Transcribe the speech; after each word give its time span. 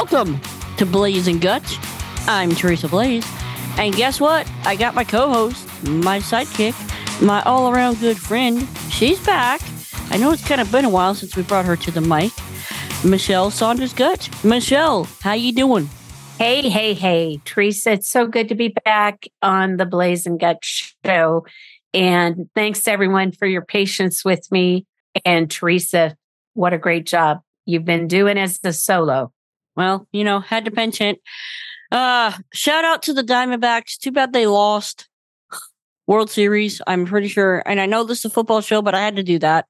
Welcome 0.00 0.40
to 0.78 0.86
Blaes 0.86 1.28
and 1.28 1.42
Gottsch. 1.42 1.76
I'm 2.26 2.52
Teresa 2.52 2.88
Blaes. 2.88 3.22
And 3.76 3.94
guess 3.94 4.18
what? 4.18 4.50
I 4.64 4.74
got 4.74 4.94
my 4.94 5.04
co 5.04 5.28
host, 5.28 5.66
my 5.86 6.20
sidekick, 6.20 6.72
my 7.20 7.42
all 7.42 7.70
around 7.70 8.00
good 8.00 8.16
friend. 8.16 8.66
She's 8.88 9.22
back. 9.26 9.60
I 10.08 10.16
know 10.16 10.32
it's 10.32 10.42
kind 10.48 10.58
of 10.62 10.72
been 10.72 10.86
a 10.86 10.88
while 10.88 11.14
since 11.14 11.36
we 11.36 11.42
brought 11.42 11.66
her 11.66 11.76
to 11.76 11.90
the 11.90 12.00
mic. 12.00 12.32
Mischelle 13.02 13.52
Saunders 13.52 13.92
Gottsch. 13.92 14.30
Mischelle, 14.42 15.06
how 15.20 15.34
you 15.34 15.52
doing? 15.52 15.90
Hey, 16.38 16.66
hey, 16.70 16.94
hey, 16.94 17.38
Teresa. 17.44 17.92
It's 17.92 18.08
so 18.08 18.26
good 18.26 18.48
to 18.48 18.54
be 18.54 18.74
back 18.86 19.26
on 19.42 19.76
the 19.76 19.84
Blaes 19.84 20.24
and 20.24 20.40
Gottsch 20.40 20.94
show. 21.04 21.44
And 21.92 22.48
thanks 22.54 22.88
everyone 22.88 23.32
for 23.32 23.46
your 23.46 23.66
patience 23.66 24.24
with 24.24 24.50
me. 24.50 24.86
And 25.26 25.50
Teresa, 25.50 26.16
what 26.54 26.72
a 26.72 26.78
great 26.78 27.04
job 27.04 27.42
you've 27.66 27.84
been 27.84 28.08
doing 28.08 28.38
as 28.38 28.60
the 28.60 28.72
solo. 28.72 29.30
Well, 29.80 30.06
you 30.12 30.24
know, 30.24 30.40
had 30.40 30.66
to 30.66 30.70
mention 30.72 31.06
it. 31.06 31.22
Uh, 31.90 32.32
shout 32.52 32.84
out 32.84 33.00
to 33.04 33.14
the 33.14 33.24
Diamondbacks. 33.24 33.96
Too 33.96 34.12
bad 34.12 34.34
they 34.34 34.46
lost 34.46 35.08
World 36.06 36.28
Series. 36.28 36.82
I'm 36.86 37.06
pretty 37.06 37.28
sure, 37.28 37.62
and 37.64 37.80
I 37.80 37.86
know 37.86 38.04
this 38.04 38.18
is 38.18 38.24
a 38.26 38.30
football 38.30 38.60
show, 38.60 38.82
but 38.82 38.94
I 38.94 39.00
had 39.00 39.16
to 39.16 39.22
do 39.22 39.38
that. 39.38 39.64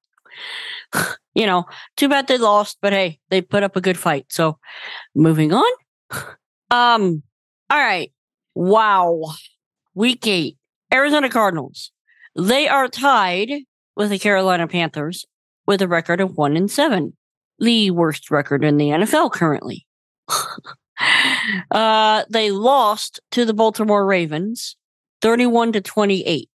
you 1.34 1.46
know, 1.46 1.64
too 1.96 2.08
bad 2.08 2.26
they 2.26 2.38
lost, 2.38 2.78
but 2.82 2.92
hey, 2.92 3.20
they 3.28 3.40
put 3.40 3.62
up 3.62 3.76
a 3.76 3.80
good 3.80 3.96
fight. 3.96 4.26
So, 4.30 4.58
moving 5.14 5.52
on. 5.52 5.72
Um, 6.72 7.24
all 7.68 7.78
right. 7.78 8.12
Wow. 8.54 9.34
Week 9.96 10.24
eight. 10.28 10.56
Arizona 10.94 11.28
Cardinals. 11.28 11.90
They 12.36 12.68
are 12.68 12.86
tied 12.86 13.50
with 13.96 14.10
the 14.10 14.20
Carolina 14.20 14.68
Panthers 14.68 15.26
with 15.66 15.82
a 15.82 15.88
record 15.88 16.20
of 16.20 16.36
one 16.36 16.56
and 16.56 16.70
seven, 16.70 17.16
the 17.58 17.90
worst 17.90 18.30
record 18.30 18.62
in 18.62 18.76
the 18.76 18.90
NFL 18.90 19.32
currently. 19.32 19.84
uh, 21.70 22.24
they 22.28 22.50
lost 22.50 23.20
to 23.32 23.44
the 23.44 23.54
Baltimore 23.54 24.04
Ravens 24.06 24.76
31 25.22 25.72
to 25.72 25.80
28. 25.80 26.48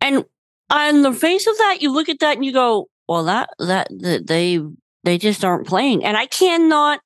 And 0.00 0.24
on 0.70 1.02
the 1.02 1.12
face 1.12 1.46
of 1.46 1.56
that, 1.58 1.78
you 1.80 1.92
look 1.92 2.08
at 2.08 2.20
that 2.20 2.36
and 2.36 2.44
you 2.44 2.52
go, 2.52 2.88
well, 3.08 3.24
that, 3.24 3.50
that, 3.58 3.88
that 3.90 4.26
they, 4.26 4.60
they 5.04 5.18
just 5.18 5.44
aren't 5.44 5.66
playing. 5.66 6.04
And 6.04 6.16
I 6.16 6.26
cannot 6.26 7.00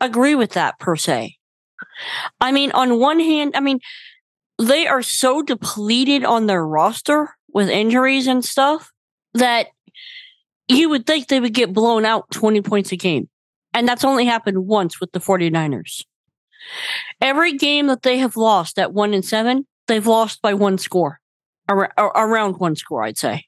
agree 0.00 0.34
with 0.34 0.52
that 0.52 0.78
per 0.78 0.96
se. 0.96 1.36
I 2.40 2.52
mean, 2.52 2.72
on 2.72 2.98
one 2.98 3.20
hand, 3.20 3.52
I 3.54 3.60
mean, 3.60 3.80
they 4.58 4.86
are 4.86 5.02
so 5.02 5.42
depleted 5.42 6.24
on 6.24 6.46
their 6.46 6.66
roster 6.66 7.34
with 7.52 7.68
injuries 7.68 8.26
and 8.26 8.44
stuff 8.44 8.90
that 9.34 9.68
you 10.68 10.88
would 10.88 11.06
think 11.06 11.28
they 11.28 11.40
would 11.40 11.54
get 11.54 11.72
blown 11.72 12.04
out 12.04 12.30
20 12.30 12.60
points 12.62 12.92
a 12.92 12.96
game. 12.96 13.28
And 13.74 13.86
that's 13.86 14.04
only 14.04 14.26
happened 14.26 14.66
once 14.66 15.00
with 15.00 15.12
the 15.12 15.20
49ers. 15.20 16.04
Every 17.20 17.52
game 17.52 17.86
that 17.86 18.02
they 18.02 18.18
have 18.18 18.36
lost 18.36 18.78
at 18.78 18.92
one 18.92 19.14
and 19.14 19.24
seven, 19.24 19.66
they've 19.86 20.06
lost 20.06 20.42
by 20.42 20.54
one 20.54 20.78
score, 20.78 21.20
around 21.68 22.58
one 22.58 22.76
score, 22.76 23.02
I'd 23.02 23.18
say. 23.18 23.46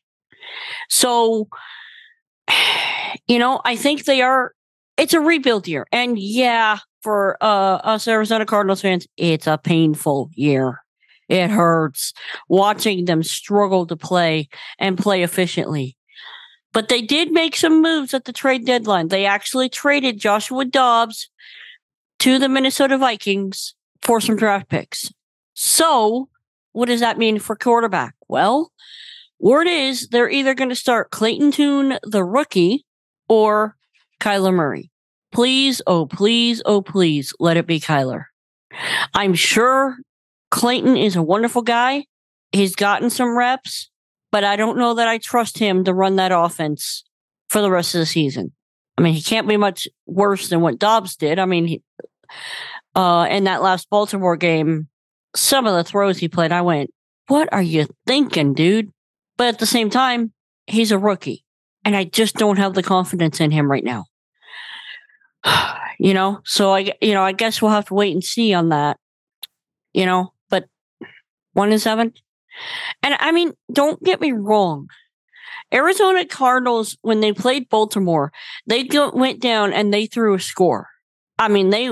So, 0.88 1.48
you 3.26 3.38
know, 3.38 3.60
I 3.64 3.76
think 3.76 4.04
they 4.04 4.22
are, 4.22 4.52
it's 4.96 5.14
a 5.14 5.20
rebuild 5.20 5.66
year. 5.66 5.86
And 5.92 6.18
yeah, 6.18 6.78
for 7.02 7.36
uh, 7.40 7.80
us 7.82 8.06
Arizona 8.06 8.46
Cardinals 8.46 8.80
fans, 8.80 9.06
it's 9.16 9.46
a 9.46 9.58
painful 9.58 10.30
year. 10.34 10.78
It 11.28 11.50
hurts 11.50 12.12
watching 12.48 13.06
them 13.06 13.22
struggle 13.22 13.86
to 13.86 13.96
play 13.96 14.48
and 14.78 14.98
play 14.98 15.22
efficiently. 15.22 15.96
But 16.72 16.88
they 16.88 17.02
did 17.02 17.32
make 17.32 17.56
some 17.56 17.82
moves 17.82 18.14
at 18.14 18.24
the 18.24 18.32
trade 18.32 18.64
deadline. 18.64 19.08
They 19.08 19.26
actually 19.26 19.68
traded 19.68 20.18
Joshua 20.18 20.64
Dobbs 20.64 21.28
to 22.20 22.38
the 22.38 22.48
Minnesota 22.48 22.96
Vikings 22.96 23.74
for 24.00 24.20
some 24.20 24.36
draft 24.36 24.68
picks. 24.68 25.12
So, 25.54 26.28
what 26.72 26.86
does 26.86 27.00
that 27.00 27.18
mean 27.18 27.38
for 27.38 27.56
quarterback? 27.56 28.14
Well, 28.28 28.72
word 29.38 29.66
is 29.66 30.08
they're 30.08 30.30
either 30.30 30.54
going 30.54 30.70
to 30.70 30.74
start 30.74 31.10
Clayton 31.10 31.52
Tune, 31.52 31.98
the 32.02 32.24
rookie, 32.24 32.86
or 33.28 33.76
Kyler 34.20 34.54
Murray. 34.54 34.90
Please, 35.30 35.82
oh, 35.86 36.06
please, 36.06 36.62
oh, 36.64 36.80
please, 36.82 37.34
let 37.38 37.56
it 37.56 37.66
be 37.66 37.80
Kyler. 37.80 38.24
I'm 39.14 39.34
sure 39.34 39.96
Clayton 40.50 40.96
is 40.96 41.16
a 41.16 41.22
wonderful 41.22 41.62
guy. 41.62 42.06
He's 42.52 42.74
gotten 42.74 43.10
some 43.10 43.36
reps 43.36 43.90
but 44.32 44.42
I 44.42 44.56
don't 44.56 44.78
know 44.78 44.94
that 44.94 45.06
I 45.06 45.18
trust 45.18 45.58
him 45.58 45.84
to 45.84 45.94
run 45.94 46.16
that 46.16 46.32
offense 46.32 47.04
for 47.48 47.60
the 47.60 47.70
rest 47.70 47.94
of 47.94 48.00
the 48.00 48.06
season. 48.06 48.52
I 48.98 49.02
mean, 49.02 49.14
he 49.14 49.22
can't 49.22 49.46
be 49.46 49.58
much 49.58 49.86
worse 50.06 50.48
than 50.48 50.62
what 50.62 50.78
Dobbs 50.78 51.16
did. 51.16 51.38
I 51.38 51.44
mean, 51.44 51.66
he, 51.66 51.82
uh, 52.96 53.28
in 53.30 53.44
that 53.44 53.62
last 53.62 53.88
Baltimore 53.90 54.36
game, 54.36 54.88
some 55.36 55.66
of 55.66 55.74
the 55.74 55.84
throws 55.84 56.18
he 56.18 56.28
played, 56.28 56.50
I 56.50 56.62
went, 56.62 56.90
"What 57.28 57.52
are 57.52 57.62
you 57.62 57.86
thinking, 58.06 58.54
dude?" 58.54 58.90
But 59.36 59.48
at 59.48 59.58
the 59.58 59.66
same 59.66 59.90
time, 59.90 60.32
he's 60.66 60.90
a 60.90 60.98
rookie, 60.98 61.44
and 61.84 61.94
I 61.94 62.04
just 62.04 62.36
don't 62.36 62.58
have 62.58 62.74
the 62.74 62.82
confidence 62.82 63.40
in 63.40 63.50
him 63.50 63.70
right 63.70 63.84
now. 63.84 64.06
you 65.98 66.14
know, 66.14 66.40
so 66.44 66.74
I, 66.74 66.92
you 67.00 67.14
know, 67.14 67.22
I 67.22 67.32
guess 67.32 67.60
we'll 67.60 67.70
have 67.70 67.86
to 67.86 67.94
wait 67.94 68.12
and 68.12 68.24
see 68.24 68.52
on 68.54 68.70
that. 68.70 68.98
You 69.92 70.06
know, 70.06 70.32
but 70.48 70.66
one 71.52 71.70
and 71.70 71.80
seven, 71.80 72.14
and 73.02 73.16
I 73.18 73.32
mean, 73.32 73.52
don't 73.72 74.02
get 74.02 74.20
me 74.20 74.32
wrong. 74.32 74.88
Arizona 75.72 76.26
Cardinals, 76.26 76.96
when 77.02 77.20
they 77.20 77.32
played 77.32 77.68
Baltimore, 77.68 78.32
they 78.66 78.86
went 79.14 79.40
down 79.40 79.72
and 79.72 79.92
they 79.92 80.06
threw 80.06 80.34
a 80.34 80.40
score. 80.40 80.88
I 81.38 81.48
mean, 81.48 81.70
they 81.70 81.90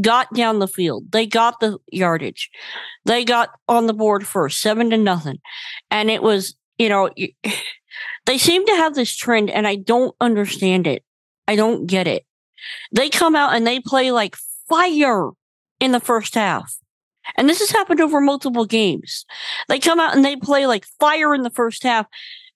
got 0.00 0.32
down 0.34 0.58
the 0.58 0.68
field. 0.68 1.10
They 1.10 1.26
got 1.26 1.60
the 1.60 1.78
yardage. 1.90 2.50
They 3.04 3.24
got 3.24 3.50
on 3.68 3.86
the 3.86 3.94
board 3.94 4.26
first, 4.26 4.60
seven 4.60 4.90
to 4.90 4.98
nothing. 4.98 5.38
And 5.90 6.10
it 6.10 6.22
was, 6.22 6.54
you 6.78 6.88
know, 6.88 7.10
they 8.26 8.38
seem 8.38 8.66
to 8.66 8.76
have 8.76 8.94
this 8.94 9.14
trend 9.14 9.50
and 9.50 9.66
I 9.66 9.76
don't 9.76 10.14
understand 10.20 10.86
it. 10.86 11.04
I 11.48 11.56
don't 11.56 11.86
get 11.86 12.06
it. 12.06 12.24
They 12.92 13.10
come 13.10 13.36
out 13.36 13.54
and 13.54 13.66
they 13.66 13.80
play 13.80 14.10
like 14.10 14.36
fire 14.68 15.30
in 15.80 15.92
the 15.92 16.00
first 16.00 16.34
half. 16.34 16.76
And 17.36 17.48
this 17.48 17.60
has 17.60 17.70
happened 17.70 18.00
over 18.00 18.20
multiple 18.20 18.64
games. 18.64 19.24
They 19.68 19.78
come 19.78 20.00
out 20.00 20.14
and 20.14 20.24
they 20.24 20.36
play 20.36 20.66
like 20.66 20.86
fire 21.00 21.34
in 21.34 21.42
the 21.42 21.50
first 21.50 21.82
half. 21.82 22.06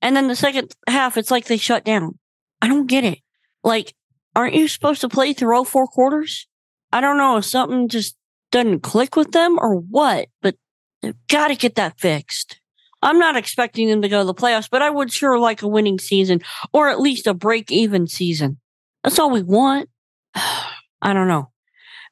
And 0.00 0.14
then 0.16 0.28
the 0.28 0.36
second 0.36 0.74
half, 0.86 1.16
it's 1.16 1.30
like 1.30 1.46
they 1.46 1.56
shut 1.56 1.84
down. 1.84 2.18
I 2.62 2.68
don't 2.68 2.86
get 2.86 3.04
it. 3.04 3.18
Like, 3.64 3.94
aren't 4.36 4.54
you 4.54 4.68
supposed 4.68 5.00
to 5.00 5.08
play 5.08 5.32
through 5.32 5.56
all 5.56 5.64
four 5.64 5.86
quarters? 5.86 6.46
I 6.92 7.00
don't 7.00 7.18
know 7.18 7.36
if 7.36 7.44
something 7.44 7.88
just 7.88 8.16
doesn't 8.50 8.80
click 8.80 9.16
with 9.16 9.32
them 9.32 9.58
or 9.60 9.74
what, 9.74 10.28
but 10.40 10.56
they've 11.02 11.14
got 11.28 11.48
to 11.48 11.56
get 11.56 11.74
that 11.74 11.98
fixed. 11.98 12.60
I'm 13.02 13.18
not 13.18 13.36
expecting 13.36 13.88
them 13.88 14.02
to 14.02 14.08
go 14.08 14.20
to 14.20 14.24
the 14.24 14.34
playoffs, 14.34 14.68
but 14.70 14.82
I 14.82 14.90
would 14.90 15.12
sure 15.12 15.38
like 15.38 15.62
a 15.62 15.68
winning 15.68 15.98
season 15.98 16.40
or 16.72 16.88
at 16.88 17.00
least 17.00 17.26
a 17.26 17.34
break 17.34 17.70
even 17.70 18.06
season. 18.06 18.58
That's 19.04 19.18
all 19.18 19.30
we 19.30 19.42
want. 19.42 19.88
I 20.34 21.12
don't 21.12 21.28
know. 21.28 21.50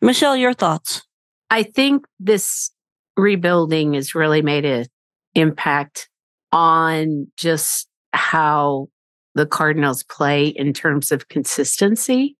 Mischelle, 0.02 0.38
your 0.38 0.54
thoughts? 0.54 1.05
I 1.50 1.62
think 1.62 2.06
this 2.18 2.70
rebuilding 3.16 3.94
has 3.94 4.14
really 4.14 4.42
made 4.42 4.64
an 4.64 4.86
impact 5.34 6.08
on 6.52 7.28
just 7.36 7.88
how 8.12 8.88
the 9.34 9.46
Cardinals 9.46 10.02
play 10.02 10.48
in 10.48 10.72
terms 10.72 11.12
of 11.12 11.28
consistency. 11.28 12.36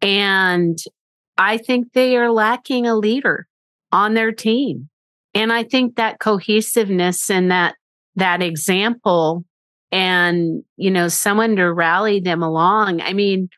And 0.00 0.78
I 1.36 1.58
think 1.58 1.92
they 1.92 2.16
are 2.16 2.30
lacking 2.30 2.86
a 2.86 2.94
leader 2.94 3.46
on 3.92 4.14
their 4.14 4.32
team. 4.32 4.88
And 5.34 5.52
I 5.52 5.64
think 5.64 5.96
that 5.96 6.18
cohesiveness 6.18 7.30
and 7.30 7.50
that 7.50 7.74
that 8.14 8.42
example 8.42 9.44
and 9.92 10.64
you 10.76 10.90
know 10.90 11.08
someone 11.08 11.56
to 11.56 11.72
rally 11.72 12.20
them 12.20 12.42
along. 12.42 13.00
I 13.02 13.12
mean, 13.12 13.48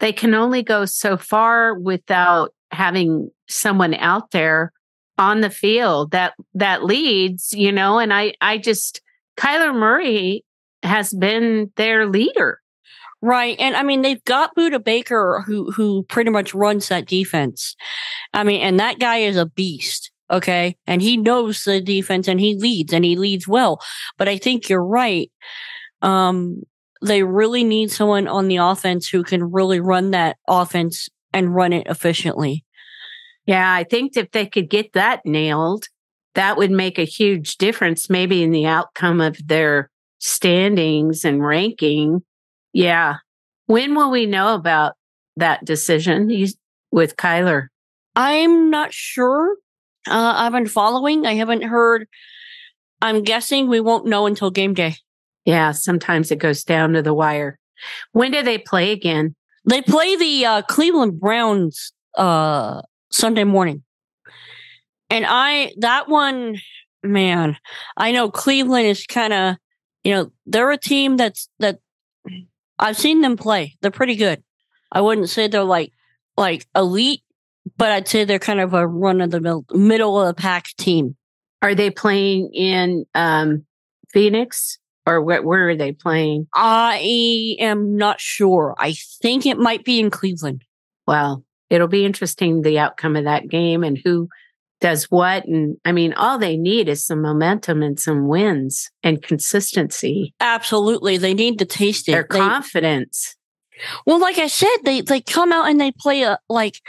they 0.00 0.12
can 0.12 0.34
only 0.34 0.62
go 0.62 0.84
so 0.84 1.16
far 1.16 1.78
without 1.78 2.52
having 2.70 3.30
someone 3.48 3.94
out 3.94 4.30
there 4.30 4.72
on 5.18 5.40
the 5.40 5.50
field 5.50 6.12
that 6.12 6.34
that 6.54 6.84
leads, 6.84 7.52
you 7.52 7.72
know, 7.72 7.98
and 7.98 8.12
I 8.12 8.34
I 8.40 8.58
just 8.58 9.00
Kyler 9.36 9.74
Murray 9.74 10.44
has 10.82 11.12
been 11.12 11.72
their 11.76 12.06
leader. 12.06 12.60
Right. 13.20 13.56
And 13.58 13.74
I 13.74 13.82
mean 13.82 14.02
they've 14.02 14.24
got 14.24 14.54
Budda 14.54 14.82
Baker 14.82 15.42
who 15.44 15.72
who 15.72 16.04
pretty 16.04 16.30
much 16.30 16.54
runs 16.54 16.88
that 16.88 17.06
defense. 17.06 17.74
I 18.32 18.44
mean, 18.44 18.60
and 18.60 18.78
that 18.78 19.00
guy 19.00 19.18
is 19.18 19.36
a 19.36 19.46
beast. 19.46 20.12
Okay. 20.30 20.76
And 20.86 21.02
he 21.02 21.16
knows 21.16 21.64
the 21.64 21.80
defense 21.80 22.28
and 22.28 22.38
he 22.38 22.54
leads 22.54 22.92
and 22.92 23.04
he 23.04 23.16
leads 23.16 23.48
well. 23.48 23.80
But 24.18 24.28
I 24.28 24.36
think 24.38 24.68
you're 24.68 24.84
right. 24.84 25.32
Um, 26.02 26.62
they 27.00 27.22
really 27.22 27.64
need 27.64 27.90
someone 27.90 28.28
on 28.28 28.48
the 28.48 28.56
offense 28.56 29.08
who 29.08 29.22
can 29.22 29.50
really 29.50 29.80
run 29.80 30.10
that 30.10 30.36
offense 30.46 31.08
and 31.32 31.54
run 31.54 31.72
it 31.72 31.86
efficiently. 31.86 32.64
Yeah, 33.46 33.72
I 33.72 33.84
think 33.84 34.16
if 34.16 34.30
they 34.32 34.46
could 34.46 34.68
get 34.68 34.92
that 34.92 35.24
nailed, 35.24 35.86
that 36.34 36.56
would 36.56 36.70
make 36.70 36.98
a 36.98 37.04
huge 37.04 37.56
difference, 37.56 38.10
maybe 38.10 38.42
in 38.42 38.50
the 38.50 38.66
outcome 38.66 39.20
of 39.20 39.38
their 39.46 39.90
standings 40.18 41.24
and 41.24 41.44
ranking. 41.44 42.22
Yeah. 42.72 43.16
When 43.66 43.94
will 43.94 44.10
we 44.10 44.26
know 44.26 44.54
about 44.54 44.94
that 45.36 45.64
decision 45.64 46.30
with 46.90 47.16
Kyler? 47.16 47.68
I'm 48.14 48.70
not 48.70 48.92
sure. 48.92 49.56
Uh, 50.06 50.34
I've 50.36 50.52
been 50.52 50.66
following. 50.66 51.26
I 51.26 51.34
haven't 51.34 51.62
heard. 51.62 52.06
I'm 53.00 53.22
guessing 53.22 53.68
we 53.68 53.80
won't 53.80 54.06
know 54.06 54.26
until 54.26 54.50
game 54.50 54.74
day. 54.74 54.96
Yeah, 55.44 55.72
sometimes 55.72 56.30
it 56.30 56.38
goes 56.38 56.64
down 56.64 56.92
to 56.92 57.02
the 57.02 57.14
wire. 57.14 57.58
When 58.12 58.32
do 58.32 58.42
they 58.42 58.58
play 58.58 58.92
again? 58.92 59.34
They 59.68 59.82
play 59.82 60.16
the 60.16 60.46
uh, 60.46 60.62
Cleveland 60.62 61.20
Browns 61.20 61.92
uh, 62.16 62.80
Sunday 63.12 63.44
morning. 63.44 63.82
And 65.10 65.26
I, 65.28 65.74
that 65.78 66.08
one, 66.08 66.58
man, 67.02 67.58
I 67.96 68.12
know 68.12 68.30
Cleveland 68.30 68.86
is 68.86 69.04
kind 69.06 69.32
of, 69.32 69.56
you 70.04 70.14
know, 70.14 70.32
they're 70.46 70.70
a 70.70 70.78
team 70.78 71.18
that's, 71.18 71.50
that 71.58 71.80
I've 72.78 72.96
seen 72.96 73.20
them 73.20 73.36
play. 73.36 73.76
They're 73.82 73.90
pretty 73.90 74.16
good. 74.16 74.42
I 74.90 75.02
wouldn't 75.02 75.28
say 75.28 75.48
they're 75.48 75.64
like, 75.64 75.92
like 76.38 76.66
elite, 76.74 77.22
but 77.76 77.90
I'd 77.90 78.08
say 78.08 78.24
they're 78.24 78.38
kind 78.38 78.60
of 78.60 78.72
a 78.72 78.86
run 78.86 79.20
of 79.20 79.30
the 79.30 79.40
middle, 79.40 79.66
middle 79.72 80.18
of 80.18 80.28
the 80.28 80.40
pack 80.40 80.68
team. 80.78 81.14
Are 81.60 81.74
they 81.74 81.90
playing 81.90 82.54
in 82.54 83.04
um, 83.14 83.66
Phoenix 84.12 84.78
or 85.08 85.20
wh- 85.22 85.44
where 85.44 85.70
are 85.70 85.76
they 85.76 85.92
playing? 85.92 86.46
I 86.54 87.56
am 87.58 87.96
not 87.96 88.20
sure. 88.20 88.74
I 88.78 88.94
think 89.22 89.46
it 89.46 89.58
might 89.58 89.84
be 89.84 89.98
in 89.98 90.10
Cleveland. 90.10 90.62
Well, 91.06 91.42
it'll 91.70 91.88
be 91.88 92.04
interesting 92.04 92.62
the 92.62 92.78
outcome 92.78 93.16
of 93.16 93.24
that 93.24 93.48
game 93.48 93.82
and 93.82 93.98
who 94.04 94.28
does 94.80 95.04
what. 95.04 95.46
And 95.46 95.76
I 95.84 95.92
mean, 95.92 96.12
all 96.12 96.38
they 96.38 96.56
need 96.56 96.88
is 96.88 97.04
some 97.04 97.22
momentum 97.22 97.82
and 97.82 97.98
some 97.98 98.28
wins 98.28 98.90
and 99.02 99.22
consistency. 99.22 100.34
Absolutely. 100.40 101.16
They 101.16 101.34
need 101.34 101.58
to 101.60 101.64
taste 101.64 102.08
it. 102.08 102.12
Their 102.12 102.26
They- 102.30 102.38
confidence. 102.38 103.34
Well, 104.06 104.20
like 104.20 104.38
I 104.38 104.48
said, 104.48 104.76
they 104.84 105.00
they 105.02 105.20
come 105.20 105.52
out 105.52 105.68
and 105.68 105.80
they 105.80 105.92
play 105.92 106.22
a 106.22 106.38
like, 106.48 106.80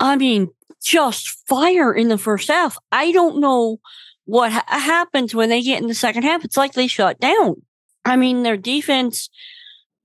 I 0.00 0.16
mean, 0.16 0.48
just 0.82 1.28
fire 1.46 1.92
in 1.92 2.08
the 2.08 2.16
first 2.18 2.48
half. 2.48 2.78
I 2.90 3.12
don't 3.12 3.40
know 3.40 3.78
what 4.28 4.52
ha- 4.52 4.64
happens 4.68 5.34
when 5.34 5.48
they 5.48 5.62
get 5.62 5.80
in 5.80 5.88
the 5.88 5.94
second 5.94 6.22
half. 6.22 6.44
It's 6.44 6.56
like 6.56 6.74
they 6.74 6.86
shut 6.86 7.18
down. 7.18 7.62
I 8.04 8.16
mean, 8.16 8.42
their 8.42 8.58
defense, 8.58 9.30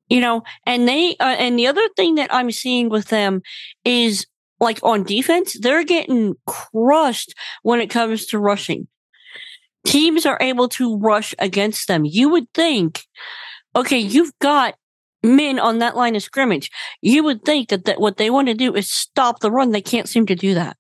you 0.08 0.22
know, 0.22 0.44
and 0.66 0.88
they 0.88 1.18
uh, 1.20 1.36
and 1.38 1.60
the 1.60 1.68
other 1.68 1.88
thing 1.98 2.16
that 2.16 2.34
I'm 2.34 2.50
seeing 2.50 2.88
with 2.88 3.10
them 3.10 3.42
is 3.84 4.26
like 4.62 4.80
on 4.82 5.04
defense, 5.04 5.60
they're 5.60 5.84
getting 5.84 6.36
crushed 6.48 7.36
when 7.64 7.82
it 7.82 7.90
comes 7.90 8.26
to 8.28 8.40
rushing. 8.40 8.88
Teams 9.86 10.26
are 10.26 10.38
able 10.40 10.70
to 10.70 10.98
rush 10.98 11.36
against 11.38 11.90
them. 11.90 12.06
You 12.06 12.30
would 12.30 12.48
think, 12.54 13.04
okay, 13.76 14.00
you've 14.00 14.32
got 14.40 14.76
men 15.22 15.60
on 15.60 15.80
that 15.80 15.98
line 15.98 16.16
of 16.16 16.24
scrimmage. 16.24 16.72
You 17.02 17.26
would 17.26 17.44
think 17.44 17.68
that, 17.70 17.84
that 17.86 18.00
what 18.00 18.16
they 18.16 18.30
want 18.30 18.48
to 18.48 18.54
do 18.54 18.74
is 18.74 18.90
stop 18.90 19.42
the 19.42 19.52
run. 19.52 19.72
They 19.72 19.82
can't 19.82 20.08
seem 20.08 20.26
to 20.28 20.36
do 20.36 20.54
that. 20.54 20.78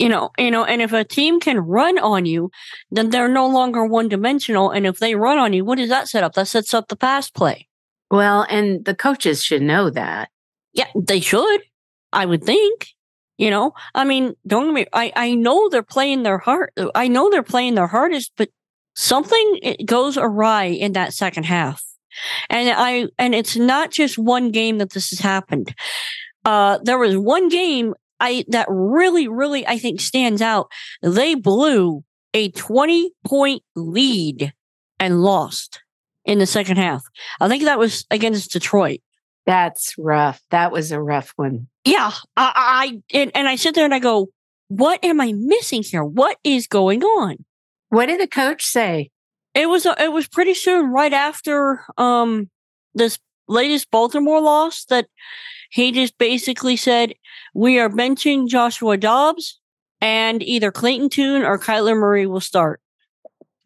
You 0.00 0.08
know, 0.08 0.30
you 0.38 0.50
know, 0.50 0.64
and 0.64 0.80
if 0.80 0.94
a 0.94 1.04
team 1.04 1.40
can 1.40 1.58
run 1.58 1.98
on 1.98 2.24
you, 2.24 2.50
then 2.90 3.10
they're 3.10 3.28
no 3.28 3.46
longer 3.46 3.84
one 3.84 4.08
dimensional. 4.08 4.70
And 4.70 4.86
if 4.86 4.98
they 4.98 5.14
run 5.14 5.36
on 5.36 5.52
you, 5.52 5.62
what 5.62 5.76
does 5.76 5.90
that 5.90 6.08
set 6.08 6.24
up? 6.24 6.32
That 6.32 6.48
sets 6.48 6.72
up 6.72 6.88
the 6.88 6.96
pass 6.96 7.28
play. 7.28 7.68
Well, 8.10 8.46
and 8.48 8.82
the 8.82 8.94
coaches 8.94 9.44
should 9.44 9.60
know 9.60 9.90
that. 9.90 10.30
Yeah, 10.72 10.86
they 10.96 11.20
should. 11.20 11.60
I 12.14 12.24
would 12.24 12.42
think. 12.42 12.88
You 13.36 13.50
know, 13.50 13.72
I 13.94 14.04
mean, 14.04 14.32
don't 14.46 14.68
get 14.68 14.74
me. 14.74 14.86
I 14.94 15.12
I 15.16 15.34
know 15.34 15.68
they're 15.68 15.82
playing 15.82 16.22
their 16.22 16.38
heart. 16.38 16.72
I 16.94 17.08
know 17.08 17.28
they're 17.28 17.42
playing 17.42 17.74
their 17.74 17.86
hardest, 17.86 18.32
but 18.38 18.48
something 18.96 19.58
it 19.62 19.84
goes 19.84 20.16
awry 20.16 20.64
in 20.64 20.92
that 20.92 21.12
second 21.12 21.44
half. 21.44 21.84
And 22.48 22.70
I 22.74 23.08
and 23.18 23.34
it's 23.34 23.56
not 23.56 23.90
just 23.90 24.16
one 24.16 24.50
game 24.50 24.78
that 24.78 24.90
this 24.92 25.10
has 25.10 25.18
happened. 25.18 25.74
Uh, 26.46 26.78
there 26.84 26.98
was 26.98 27.18
one 27.18 27.50
game 27.50 27.94
I 28.20 28.44
that 28.48 28.66
really, 28.68 29.28
really 29.28 29.66
I 29.66 29.78
think 29.78 30.00
stands 30.00 30.42
out. 30.42 30.70
They 31.02 31.34
blew 31.34 32.04
a 32.34 32.50
twenty 32.50 33.12
point 33.24 33.62
lead 33.74 34.52
and 34.98 35.22
lost 35.22 35.82
in 36.24 36.38
the 36.38 36.46
second 36.46 36.76
half. 36.76 37.02
I 37.40 37.48
think 37.48 37.64
that 37.64 37.78
was 37.78 38.04
against 38.10 38.52
Detroit. 38.52 39.00
That's 39.46 39.94
rough. 39.98 40.40
That 40.50 40.70
was 40.70 40.92
a 40.92 41.00
rough 41.00 41.32
one. 41.36 41.68
Yeah, 41.84 42.12
I, 42.36 42.52
I 42.54 43.16
and, 43.16 43.32
and 43.34 43.48
I 43.48 43.56
sit 43.56 43.74
there 43.74 43.84
and 43.84 43.94
I 43.94 43.98
go, 43.98 44.28
"What 44.68 45.02
am 45.04 45.20
I 45.20 45.32
missing 45.32 45.82
here? 45.82 46.04
What 46.04 46.36
is 46.44 46.66
going 46.66 47.02
on?" 47.02 47.44
What 47.88 48.06
did 48.06 48.20
the 48.20 48.28
coach 48.28 48.64
say? 48.64 49.10
It 49.54 49.68
was 49.68 49.86
uh, 49.86 49.94
it 49.98 50.12
was 50.12 50.28
pretty 50.28 50.54
soon, 50.54 50.92
right 50.92 51.12
after 51.12 51.84
um 51.96 52.50
this 52.94 53.18
latest 53.50 53.90
Baltimore 53.90 54.40
loss, 54.40 54.84
that 54.86 55.08
he 55.70 55.92
just 55.92 56.16
basically 56.18 56.76
said, 56.76 57.14
"We 57.54 57.78
are 57.78 57.90
benching 57.90 58.48
Joshua 58.48 58.96
Dobbs, 58.96 59.58
and 60.00 60.42
either 60.42 60.72
Clayton 60.72 61.10
Tune 61.10 61.42
or 61.42 61.58
Kyler 61.58 61.96
Murray 61.96 62.26
will 62.26 62.40
start." 62.40 62.80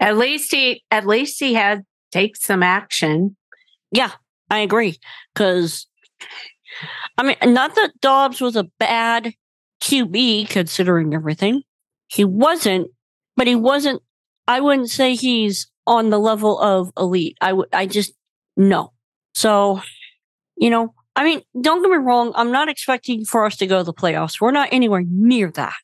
At 0.00 0.16
least 0.16 0.50
he 0.50 0.82
at 0.90 1.06
least 1.06 1.38
he 1.38 1.54
had 1.54 1.84
take 2.14 2.36
some 2.36 2.62
action. 2.62 3.36
Yeah, 3.90 4.12
I 4.48 4.60
agree. 4.60 4.98
Because, 5.34 5.87
I 7.19 7.25
mean, 7.25 7.37
not 7.54 7.75
that 7.75 8.00
Dobbs 8.00 8.40
was 8.40 8.56
a 8.56 8.70
bad 8.78 9.34
QB 9.82 10.48
considering 10.48 11.12
everything. 11.12 11.62
He 12.06 12.25
wasn't, 12.25 12.88
but 13.37 13.46
he 13.46 13.56
wasn't, 13.56 14.02
I 14.46 14.60
wouldn't 14.60 14.90
say 14.90 15.14
he's 15.14 15.70
on 15.87 16.10
the 16.10 16.19
level 16.19 16.58
of 16.60 16.92
elite. 16.96 17.37
I 17.40 17.52
would, 17.52 17.69
I 17.72 17.87
just, 17.87 18.12
no. 18.56 18.92
So, 19.34 19.81
you 20.56 20.70
know, 20.70 20.94
I 21.16 21.25
mean, 21.25 21.42
don't 21.60 21.82
get 21.82 21.90
me 21.90 21.96
wrong. 21.96 22.32
I'm 22.34 22.50
not 22.50 22.69
expecting 22.69 23.25
for 23.25 23.44
us 23.44 23.56
to 23.58 23.66
go 23.66 23.78
to 23.78 23.84
the 23.84 23.92
playoffs. 23.92 24.40
We're 24.40 24.50
not 24.50 24.69
anywhere 24.72 25.02
near 25.08 25.50
that, 25.52 25.75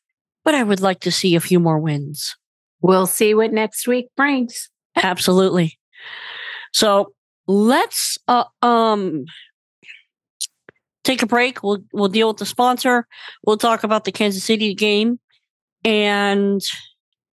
but 0.43 0.55
I 0.55 0.63
would 0.63 0.81
like 0.81 1.01
to 1.01 1.11
see 1.11 1.35
a 1.35 1.41
few 1.41 1.59
more 1.59 1.79
wins. 1.79 2.35
We'll 2.81 3.07
see 3.07 3.33
what 3.33 3.53
next 3.53 3.87
week 3.87 4.07
brings. 4.17 4.69
Absolutely. 4.95 5.77
So 6.73 7.13
let's 7.47 8.17
uh, 8.27 8.45
um 8.61 9.25
take 11.03 11.21
a 11.21 11.27
break. 11.27 11.63
We'll 11.63 11.83
we'll 11.93 12.09
deal 12.09 12.29
with 12.29 12.37
the 12.37 12.45
sponsor. 12.45 13.07
We'll 13.45 13.57
talk 13.57 13.83
about 13.83 14.05
the 14.05 14.11
Kansas 14.11 14.43
City 14.43 14.73
game, 14.73 15.19
and 15.85 16.61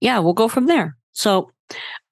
yeah, 0.02 0.20
we'll 0.20 0.34
go 0.34 0.48
from 0.48 0.68
there. 0.68 0.98
So 1.14 1.52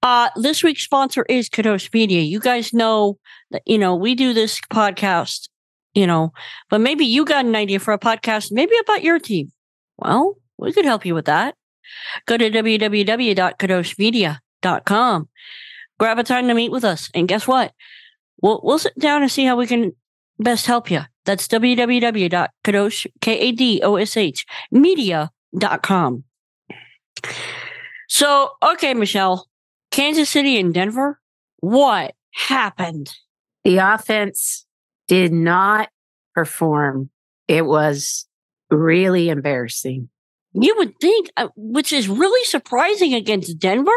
uh 0.02 0.28
this 0.36 0.62
week's 0.62 0.82
sponsor 0.82 1.24
is 1.28 1.48
Kadosh 1.48 1.92
Media. 1.92 2.20
You 2.20 2.40
guys 2.40 2.72
know 2.72 3.18
that 3.50 3.62
you 3.66 3.78
know 3.78 3.94
we 3.94 4.14
do 4.14 4.32
this 4.32 4.60
podcast, 4.72 5.48
you 5.94 6.06
know, 6.06 6.32
but 6.70 6.80
maybe 6.80 7.04
you 7.04 7.24
got 7.24 7.44
an 7.44 7.56
idea 7.56 7.78
for 7.78 7.92
a 7.92 7.98
podcast, 7.98 8.52
maybe 8.52 8.76
about 8.78 9.02
your 9.02 9.18
team. 9.18 9.50
Well, 9.96 10.36
we 10.58 10.72
could 10.72 10.84
help 10.84 11.06
you 11.06 11.14
with 11.14 11.26
that. 11.26 11.54
Go 12.26 12.36
to 12.36 12.50
www.kadoshmedia.com 12.50 15.28
grab 15.98 16.18
a 16.18 16.24
time 16.24 16.48
to 16.48 16.54
meet 16.54 16.70
with 16.70 16.84
us. 16.84 17.10
And 17.14 17.28
guess 17.28 17.46
what? 17.46 17.72
We'll 18.42 18.60
we'll 18.62 18.78
sit 18.78 18.98
down 18.98 19.22
and 19.22 19.30
see 19.30 19.44
how 19.44 19.56
we 19.56 19.66
can 19.66 19.92
best 20.38 20.66
help 20.66 20.90
you. 20.90 21.02
That's 21.24 21.48
www.kadosh 21.48 23.06
k 23.20 23.38
a 23.38 23.52
d 23.52 23.80
o 23.82 23.96
s 23.96 24.16
h 24.16 24.46
media.com. 24.70 26.24
So, 28.08 28.50
okay, 28.62 28.94
Mischelle, 28.94 29.44
Kansas 29.90 30.30
City 30.30 30.58
and 30.58 30.72
Denver, 30.72 31.20
what 31.60 32.14
happened? 32.32 33.10
The 33.64 33.78
offense 33.78 34.66
did 35.08 35.32
not 35.32 35.88
perform. 36.34 37.10
It 37.48 37.66
was 37.66 38.26
really 38.70 39.28
embarrassing. 39.28 40.08
You 40.52 40.74
would 40.78 40.94
think, 41.00 41.30
uh, 41.36 41.48
which 41.56 41.92
is 41.92 42.08
really 42.08 42.44
surprising 42.44 43.14
against 43.14 43.58
Denver. 43.58 43.90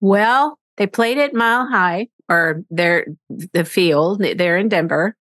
Well, 0.00 0.58
they 0.76 0.86
played 0.86 1.18
at 1.18 1.34
Mile 1.34 1.66
High 1.66 2.08
or 2.28 2.62
their 2.70 3.06
the 3.28 3.64
field. 3.64 4.20
They're 4.20 4.58
in 4.58 4.68
Denver, 4.68 5.16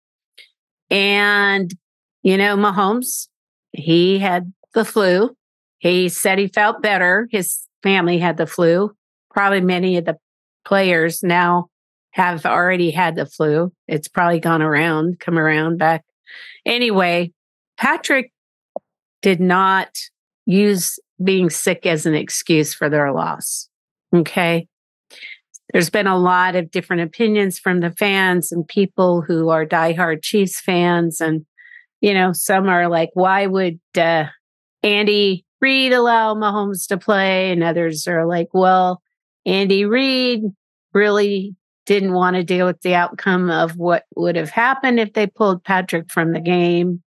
and 0.89 1.71
you 2.23 2.37
know 2.37 2.55
Mahomes. 2.57 3.27
He 3.71 4.19
had 4.19 4.51
the 4.73 4.85
flu. 4.85 5.35
He 5.77 6.09
said 6.09 6.39
he 6.39 6.47
felt 6.47 6.81
better. 6.81 7.27
His 7.31 7.67
family 7.83 8.17
had 8.17 8.37
the 8.37 8.47
flu. 8.47 8.91
Probably 9.29 9.61
many 9.61 9.97
of 9.97 10.05
the 10.05 10.17
players 10.65 11.21
now 11.21 11.67
have 12.11 12.45
already 12.45 12.91
had 12.91 13.15
the 13.15 13.25
flu. 13.25 13.71
It's 13.87 14.07
probably 14.07 14.39
gone 14.39 14.61
around, 14.61 15.19
come 15.19 15.37
around 15.37 15.77
back. 15.77 16.03
Anyway, 16.65 17.31
Patrick 17.77 18.31
did 19.21 19.39
not 19.39 19.89
use 20.45 20.99
being 21.23 21.49
sick 21.49 21.85
as 21.85 22.05
an 22.05 22.15
excuse 22.15 22.73
for 22.73 22.89
their 22.89 23.11
loss. 23.11 23.69
Okay. 24.15 24.67
There's 25.71 25.89
been 25.89 26.07
a 26.07 26.17
lot 26.17 26.55
of 26.55 26.69
different 26.69 27.01
opinions 27.01 27.57
from 27.57 27.79
the 27.79 27.91
fans 27.91 28.51
and 28.51 28.67
people 28.67 29.21
who 29.21 29.49
are 29.49 29.65
diehard 29.65 30.21
Chiefs 30.21 30.59
fans. 30.59 31.19
And, 31.19 31.45
you 31.99 32.13
know, 32.13 32.31
some 32.31 32.67
are 32.69 32.87
like, 32.87 33.09
why 33.13 33.47
would 33.47 33.79
uh, 33.97 34.25
Andy 34.83 35.45
Reid 35.63 35.93
allow 35.93 36.35
Mahomes 36.35 36.87
to 36.89 36.97
play? 36.97 37.49
And 37.53 37.63
others 37.63 38.05
are 38.05 38.25
like, 38.25 38.49
well, 38.51 39.01
Andy 39.45 39.85
Reid 39.85 40.43
really 40.93 41.55
didn't 41.85 42.11
want 42.11 42.35
to 42.35 42.43
deal 42.43 42.65
with 42.65 42.81
the 42.81 42.95
outcome 42.95 43.49
of 43.49 43.77
what 43.77 44.03
would 44.17 44.35
have 44.35 44.49
happened 44.49 44.99
if 44.99 45.13
they 45.13 45.25
pulled 45.25 45.63
Patrick 45.63 46.11
from 46.11 46.33
the 46.33 46.41
game. 46.41 47.01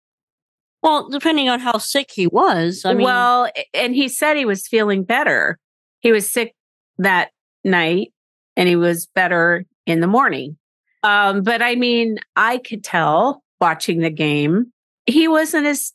Well, 0.84 1.08
depending 1.08 1.48
on 1.48 1.58
how 1.58 1.78
sick 1.78 2.12
he 2.12 2.28
was. 2.28 2.84
I 2.84 2.94
mean, 2.94 3.04
well, 3.04 3.50
and 3.72 3.92
he 3.92 4.08
said 4.08 4.36
he 4.36 4.44
was 4.44 4.68
feeling 4.68 5.02
better. 5.02 5.58
He 5.98 6.12
was 6.12 6.30
sick 6.30 6.54
that 6.98 7.30
night 7.64 8.12
and 8.56 8.68
he 8.68 8.76
was 8.76 9.08
better 9.16 9.64
in 9.84 9.98
the 9.98 10.06
morning. 10.06 10.58
Um, 11.02 11.42
but 11.42 11.60
I 11.60 11.74
mean, 11.74 12.20
I 12.36 12.58
could 12.58 12.84
tell 12.84 13.42
watching 13.60 13.98
the 13.98 14.10
game, 14.10 14.72
he 15.06 15.26
wasn't 15.26 15.66
his 15.66 15.92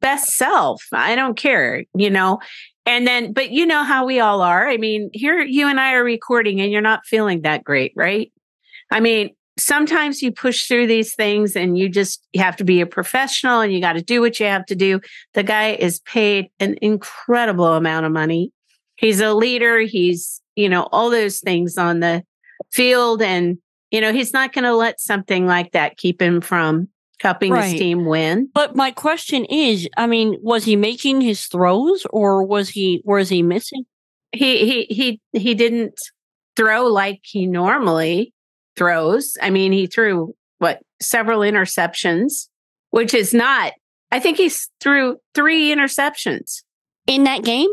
best 0.00 0.36
self. 0.36 0.84
I 0.92 1.14
don't 1.14 1.36
care, 1.36 1.84
you 1.94 2.10
know. 2.10 2.40
And 2.86 3.06
then, 3.06 3.32
but 3.32 3.50
you 3.50 3.66
know 3.66 3.84
how 3.84 4.06
we 4.06 4.18
all 4.20 4.40
are. 4.40 4.68
I 4.68 4.78
mean, 4.78 5.10
here 5.12 5.40
you 5.42 5.68
and 5.68 5.78
I 5.78 5.92
are 5.92 6.04
recording 6.04 6.60
and 6.60 6.72
you're 6.72 6.80
not 6.80 7.04
feeling 7.04 7.42
that 7.42 7.62
great, 7.62 7.92
right? 7.94 8.32
I 8.90 9.00
mean, 9.00 9.34
sometimes 9.58 10.22
you 10.22 10.32
push 10.32 10.66
through 10.66 10.86
these 10.86 11.14
things 11.14 11.56
and 11.56 11.76
you 11.76 11.88
just 11.88 12.24
you 12.32 12.40
have 12.42 12.56
to 12.56 12.64
be 12.64 12.80
a 12.80 12.86
professional 12.86 13.60
and 13.60 13.72
you 13.72 13.80
got 13.80 13.94
to 13.94 14.02
do 14.02 14.20
what 14.20 14.40
you 14.40 14.46
have 14.46 14.64
to 14.66 14.74
do. 14.74 15.00
The 15.34 15.42
guy 15.42 15.72
is 15.72 16.00
paid 16.00 16.50
an 16.60 16.76
incredible 16.80 17.74
amount 17.74 18.06
of 18.06 18.12
money. 18.12 18.52
He's 18.96 19.20
a 19.20 19.34
leader. 19.34 19.80
He's, 19.80 20.40
you 20.56 20.68
know, 20.68 20.88
all 20.90 21.10
those 21.10 21.40
things 21.40 21.76
on 21.76 22.00
the 22.00 22.24
field. 22.72 23.20
And, 23.20 23.58
you 23.90 24.00
know, 24.00 24.12
he's 24.12 24.32
not 24.32 24.52
going 24.52 24.64
to 24.64 24.74
let 24.74 25.00
something 25.00 25.46
like 25.46 25.72
that 25.72 25.96
keep 25.96 26.22
him 26.22 26.40
from 26.40 26.88
helping 27.20 27.52
right. 27.52 27.70
his 27.70 27.80
team 27.80 28.04
win. 28.04 28.48
But 28.54 28.76
my 28.76 28.90
question 28.90 29.44
is, 29.46 29.88
I 29.96 30.06
mean, 30.06 30.36
was 30.42 30.64
he 30.64 30.76
making 30.76 31.20
his 31.20 31.46
throws 31.46 32.06
or 32.10 32.44
was 32.44 32.68
he 32.68 33.02
was 33.04 33.28
he 33.28 33.42
missing? 33.42 33.84
He 34.32 34.86
he 34.88 34.94
he 34.94 35.38
he 35.38 35.54
didn't 35.54 35.98
throw 36.56 36.86
like 36.86 37.20
he 37.22 37.46
normally 37.46 38.32
throws. 38.76 39.36
I 39.40 39.50
mean, 39.50 39.72
he 39.72 39.86
threw 39.86 40.34
what 40.58 40.80
several 41.00 41.40
interceptions, 41.40 42.48
which 42.90 43.14
is 43.14 43.32
not. 43.32 43.72
I 44.10 44.20
think 44.20 44.38
he 44.38 44.50
threw 44.80 45.18
three 45.34 45.74
interceptions 45.74 46.62
in 47.06 47.24
that 47.24 47.44
game. 47.44 47.70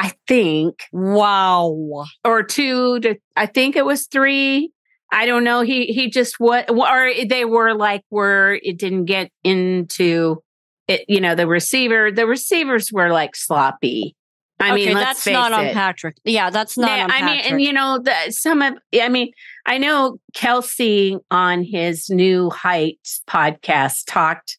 I 0.00 0.12
think. 0.26 0.84
Wow. 0.92 2.06
Or 2.24 2.42
two 2.42 3.00
to, 3.00 3.16
I 3.36 3.44
think 3.44 3.76
it 3.76 3.84
was 3.84 4.06
three. 4.06 4.72
I 5.12 5.26
don't 5.26 5.44
know. 5.44 5.62
He, 5.62 5.86
he 5.86 6.08
just 6.08 6.36
what, 6.38 6.70
or 6.70 7.12
they 7.28 7.44
were 7.44 7.74
like, 7.74 8.02
where 8.08 8.54
it 8.54 8.78
didn't 8.78 9.06
get 9.06 9.30
into 9.42 10.42
it, 10.88 11.04
you 11.08 11.20
know, 11.20 11.34
the 11.34 11.46
receiver, 11.46 12.10
the 12.10 12.26
receivers 12.26 12.90
were 12.92 13.10
like 13.10 13.34
sloppy. 13.36 14.16
I 14.60 14.72
okay, 14.72 14.86
mean, 14.86 14.94
that's 14.94 15.26
not 15.26 15.52
on 15.52 15.66
it. 15.66 15.72
Patrick. 15.72 16.16
Yeah, 16.22 16.50
that's 16.50 16.76
not 16.76 16.90
yeah, 16.90 17.06
I 17.08 17.24
mean, 17.24 17.40
and 17.40 17.62
you 17.62 17.72
know, 17.72 17.98
the, 17.98 18.14
some 18.30 18.60
of, 18.60 18.74
I 18.94 19.08
mean, 19.08 19.32
I 19.64 19.78
know 19.78 20.18
Kelce 20.36 21.18
on 21.30 21.64
his 21.64 22.10
New 22.10 22.50
Heights 22.50 23.22
podcast 23.26 24.02
talked 24.06 24.58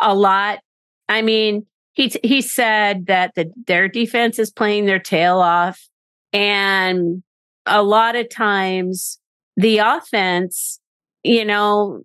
a 0.00 0.14
lot. 0.14 0.60
I 1.08 1.20
mean, 1.20 1.66
he 1.92 2.10
he 2.24 2.40
said 2.40 3.06
that 3.06 3.34
the, 3.34 3.52
their 3.66 3.88
defense 3.88 4.38
is 4.38 4.50
playing 4.50 4.86
their 4.86 4.98
tail 4.98 5.38
off, 5.38 5.86
and 6.32 7.22
a 7.66 7.82
lot 7.82 8.16
of 8.16 8.30
times 8.30 9.18
the 9.56 9.78
offense, 9.78 10.80
you 11.22 11.44
know, 11.44 12.02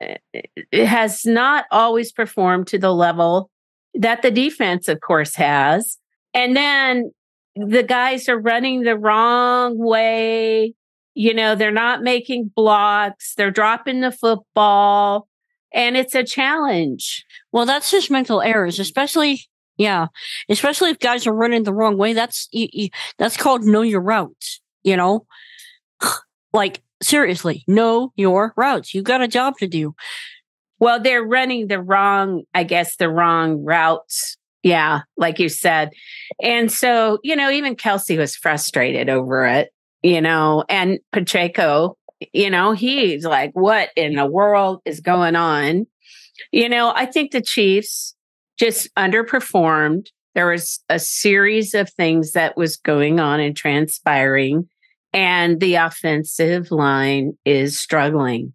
eh, 0.00 0.16
eh, 0.34 0.86
has 0.86 1.24
not 1.24 1.64
always 1.70 2.12
performed 2.12 2.66
to 2.68 2.78
the 2.78 2.92
level 2.92 3.50
that 3.94 4.22
the 4.22 4.30
defense, 4.30 4.88
of 4.88 5.00
course, 5.00 5.34
has. 5.34 5.98
And 6.34 6.56
then 6.56 7.12
the 7.56 7.82
guys 7.82 8.28
are 8.28 8.38
running 8.38 8.82
the 8.82 8.96
wrong 8.96 9.78
way. 9.78 10.74
You 11.14 11.34
know, 11.34 11.54
they're 11.54 11.72
not 11.72 12.02
making 12.02 12.52
blocks, 12.54 13.34
they're 13.34 13.50
dropping 13.50 14.00
the 14.00 14.12
football, 14.12 15.26
and 15.72 15.96
it's 15.96 16.14
a 16.14 16.24
challenge. 16.24 17.24
Well, 17.52 17.66
that's 17.66 17.90
just 17.90 18.10
mental 18.10 18.40
errors, 18.40 18.78
especially 18.78 19.42
yeah, 19.76 20.08
especially 20.50 20.90
if 20.90 20.98
guys 20.98 21.26
are 21.26 21.32
running 21.32 21.62
the 21.62 21.72
wrong 21.72 21.96
way. 21.96 22.12
That's 22.12 22.48
you, 22.52 22.90
that's 23.18 23.36
called 23.36 23.64
know 23.64 23.82
your 23.82 24.02
routes. 24.02 24.60
You 24.82 24.96
know, 24.96 25.26
like 26.52 26.82
seriously, 27.02 27.64
know 27.66 28.12
your 28.16 28.52
routes. 28.56 28.94
You 28.94 29.02
got 29.02 29.22
a 29.22 29.28
job 29.28 29.56
to 29.58 29.66
do. 29.66 29.94
Well, 30.78 31.00
they're 31.00 31.24
running 31.24 31.66
the 31.66 31.80
wrong, 31.80 32.44
I 32.54 32.64
guess, 32.64 32.96
the 32.96 33.10
wrong 33.10 33.64
routes 33.64 34.38
yeah, 34.62 35.00
like 35.16 35.38
you 35.38 35.48
said. 35.48 35.90
And 36.42 36.70
so, 36.70 37.18
you 37.22 37.36
know, 37.36 37.50
even 37.50 37.76
Kelce 37.76 38.18
was 38.18 38.36
frustrated 38.36 39.08
over 39.08 39.46
it, 39.46 39.70
you 40.02 40.20
know, 40.20 40.64
and 40.68 40.98
Pacheco, 41.12 41.96
you 42.32 42.50
know, 42.50 42.72
he's 42.72 43.24
like, 43.24 43.52
what 43.54 43.90
in 43.96 44.14
the 44.14 44.26
world 44.26 44.82
is 44.84 45.00
going 45.00 45.36
on? 45.36 45.86
You 46.52 46.68
know, 46.68 46.92
I 46.94 47.06
think 47.06 47.32
the 47.32 47.40
Chiefs 47.40 48.14
just 48.58 48.94
underperformed. 48.94 50.06
There 50.34 50.50
was 50.50 50.80
a 50.88 50.98
series 50.98 51.74
of 51.74 51.90
things 51.90 52.32
that 52.32 52.56
was 52.56 52.76
going 52.76 53.18
on 53.18 53.40
and 53.40 53.56
transpiring, 53.56 54.68
and 55.12 55.60
the 55.60 55.74
offensive 55.76 56.70
line 56.70 57.36
is 57.44 57.78
struggling. 57.78 58.52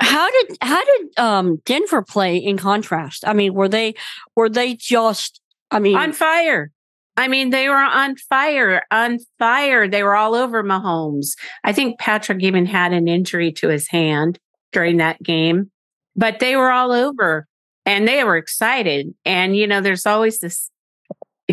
How 0.00 0.30
did 0.30 0.58
how 0.60 0.84
did 0.84 1.18
um 1.18 1.60
Denver 1.64 2.02
play 2.02 2.36
in 2.36 2.56
contrast? 2.56 3.26
I 3.26 3.32
mean, 3.32 3.54
were 3.54 3.68
they 3.68 3.94
were 4.36 4.48
they 4.48 4.74
just 4.74 5.40
I 5.70 5.80
mean 5.80 5.96
on 5.96 6.12
fire? 6.12 6.70
I 7.18 7.26
mean, 7.26 7.50
they 7.50 7.68
were 7.68 7.74
on 7.74 8.14
fire, 8.16 8.84
on 8.92 9.18
fire. 9.40 9.88
They 9.88 10.04
were 10.04 10.14
all 10.14 10.36
over 10.36 10.62
Mahomes. 10.62 11.36
I 11.64 11.72
think 11.72 11.98
Patrick 11.98 12.44
even 12.44 12.64
had 12.64 12.92
an 12.92 13.08
injury 13.08 13.50
to 13.54 13.68
his 13.68 13.88
hand 13.88 14.38
during 14.70 14.98
that 14.98 15.20
game, 15.20 15.72
but 16.14 16.38
they 16.38 16.54
were 16.54 16.70
all 16.70 16.92
over 16.92 17.48
and 17.84 18.06
they 18.06 18.22
were 18.22 18.36
excited. 18.36 19.12
And, 19.24 19.56
you 19.56 19.66
know, 19.66 19.80
there's 19.80 20.06
always 20.06 20.38
this 20.38 20.70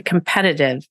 competitive. 0.03 0.85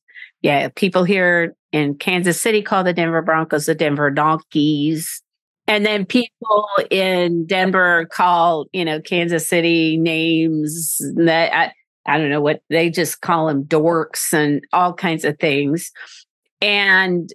Yeah. 0.44 0.68
People 0.76 1.04
here 1.04 1.56
in 1.72 1.94
Kansas 1.94 2.38
City 2.38 2.60
call 2.60 2.84
the 2.84 2.92
Denver 2.92 3.22
Broncos 3.22 3.64
the 3.64 3.74
Denver 3.74 4.10
Donkeys. 4.10 5.22
And 5.66 5.86
then 5.86 6.04
people 6.04 6.68
in 6.90 7.46
Denver 7.46 8.04
call, 8.12 8.66
you 8.74 8.84
know, 8.84 9.00
Kansas 9.00 9.48
City 9.48 9.96
names 9.96 10.98
that 11.16 11.50
I, 11.54 11.72
I 12.04 12.18
don't 12.18 12.28
know 12.28 12.42
what 12.42 12.60
they 12.68 12.90
just 12.90 13.22
call 13.22 13.46
them 13.46 13.64
dorks 13.64 14.34
and 14.34 14.62
all 14.74 14.92
kinds 14.92 15.24
of 15.24 15.38
things. 15.38 15.90
And, 16.60 17.30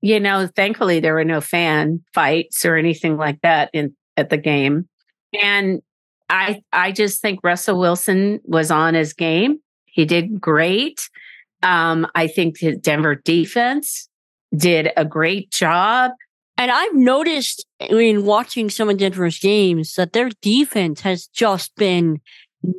you 0.00 0.18
know, 0.18 0.48
thankfully 0.56 1.00
there 1.00 1.12
were 1.12 1.22
no 1.22 1.42
fan 1.42 2.02
fights 2.14 2.64
or 2.64 2.76
anything 2.76 3.18
like 3.18 3.42
that 3.42 3.68
in 3.74 3.94
at 4.16 4.30
the 4.30 4.38
game. 4.38 4.88
And 5.42 5.82
I 6.30 6.62
I 6.72 6.92
just 6.92 7.20
think 7.20 7.40
Russell 7.42 7.78
Wilson 7.78 8.40
was 8.44 8.70
on 8.70 8.94
his 8.94 9.12
game. 9.12 9.58
He 9.84 10.06
did 10.06 10.40
great. 10.40 11.10
Um, 11.64 12.06
I 12.14 12.28
think 12.28 12.58
the 12.60 12.76
Denver 12.76 13.16
defense 13.16 14.08
did 14.56 14.90
a 14.96 15.04
great 15.04 15.50
job. 15.50 16.12
And 16.56 16.70
I've 16.70 16.94
noticed 16.94 17.66
in 17.80 18.24
watching 18.24 18.70
some 18.70 18.88
of 18.88 18.98
Denver's 18.98 19.38
games 19.40 19.94
that 19.94 20.12
their 20.12 20.30
defense 20.40 21.00
has 21.00 21.26
just 21.26 21.74
been 21.74 22.20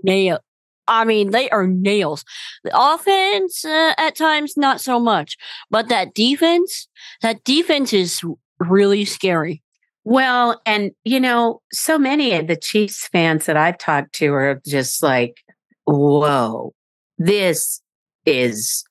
nail. 0.04 0.40
I 0.88 1.04
mean, 1.04 1.32
they 1.32 1.50
are 1.50 1.68
nails. 1.68 2.24
The 2.64 2.72
offense, 2.74 3.66
uh, 3.66 3.94
at 3.98 4.16
times, 4.16 4.56
not 4.56 4.80
so 4.80 5.00
much, 5.00 5.36
but 5.70 5.90
that 5.90 6.14
defense, 6.14 6.88
that 7.22 7.44
defense 7.44 7.92
is 7.92 8.22
really 8.60 9.04
scary. 9.04 9.62
Well, 10.04 10.62
and 10.66 10.92
you 11.04 11.20
know, 11.20 11.62
so 11.74 11.98
many 11.98 12.34
of 12.34 12.48
the 12.48 12.56
Chiefs 12.56 13.08
fans 13.08 13.48
that 13.48 13.58
I've 13.58 13.80
talked 13.80 14.14
to 14.16 14.32
are 14.34 14.62
just 14.66 15.02
like, 15.02 15.42
whoa, 15.86 16.74
this 17.18 17.82
is 18.26 18.84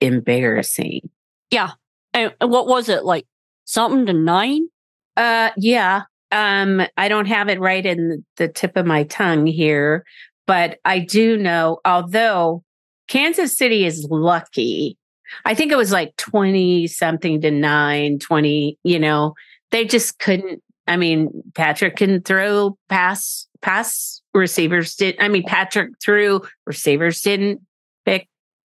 embarrassing. 0.00 1.08
Yeah. 1.50 1.72
And 2.12 2.32
what 2.40 2.66
was 2.66 2.88
it 2.88 3.04
like 3.04 3.26
something 3.64 4.06
to 4.06 4.12
nine? 4.12 4.68
Uh, 5.16 5.50
yeah. 5.56 6.02
Um, 6.32 6.82
I 6.96 7.08
don't 7.08 7.26
have 7.26 7.48
it 7.48 7.60
right 7.60 7.84
in 7.84 8.24
the 8.36 8.48
tip 8.48 8.76
of 8.76 8.86
my 8.86 9.04
tongue 9.04 9.46
here, 9.46 10.04
but 10.46 10.78
I 10.84 10.98
do 10.98 11.36
know, 11.36 11.78
although 11.84 12.62
Kansas 13.08 13.56
City 13.56 13.84
is 13.84 14.06
lucky, 14.10 14.98
I 15.44 15.54
think 15.54 15.72
it 15.72 15.76
was 15.76 15.92
like 15.92 16.16
20 16.16 16.86
something 16.88 17.40
to 17.40 17.50
nine, 17.50 18.18
20, 18.18 18.78
you 18.82 18.98
know, 18.98 19.34
they 19.70 19.84
just 19.84 20.18
couldn't. 20.18 20.62
I 20.88 20.96
mean, 20.96 21.42
Patrick 21.54 21.96
can 21.96 22.22
throw 22.22 22.78
pass, 22.88 23.48
pass 23.60 24.22
receivers 24.34 24.94
did. 24.94 25.16
I 25.18 25.26
mean, 25.28 25.42
Patrick 25.42 25.90
threw 26.00 26.42
receivers 26.64 27.20
didn't 27.22 27.60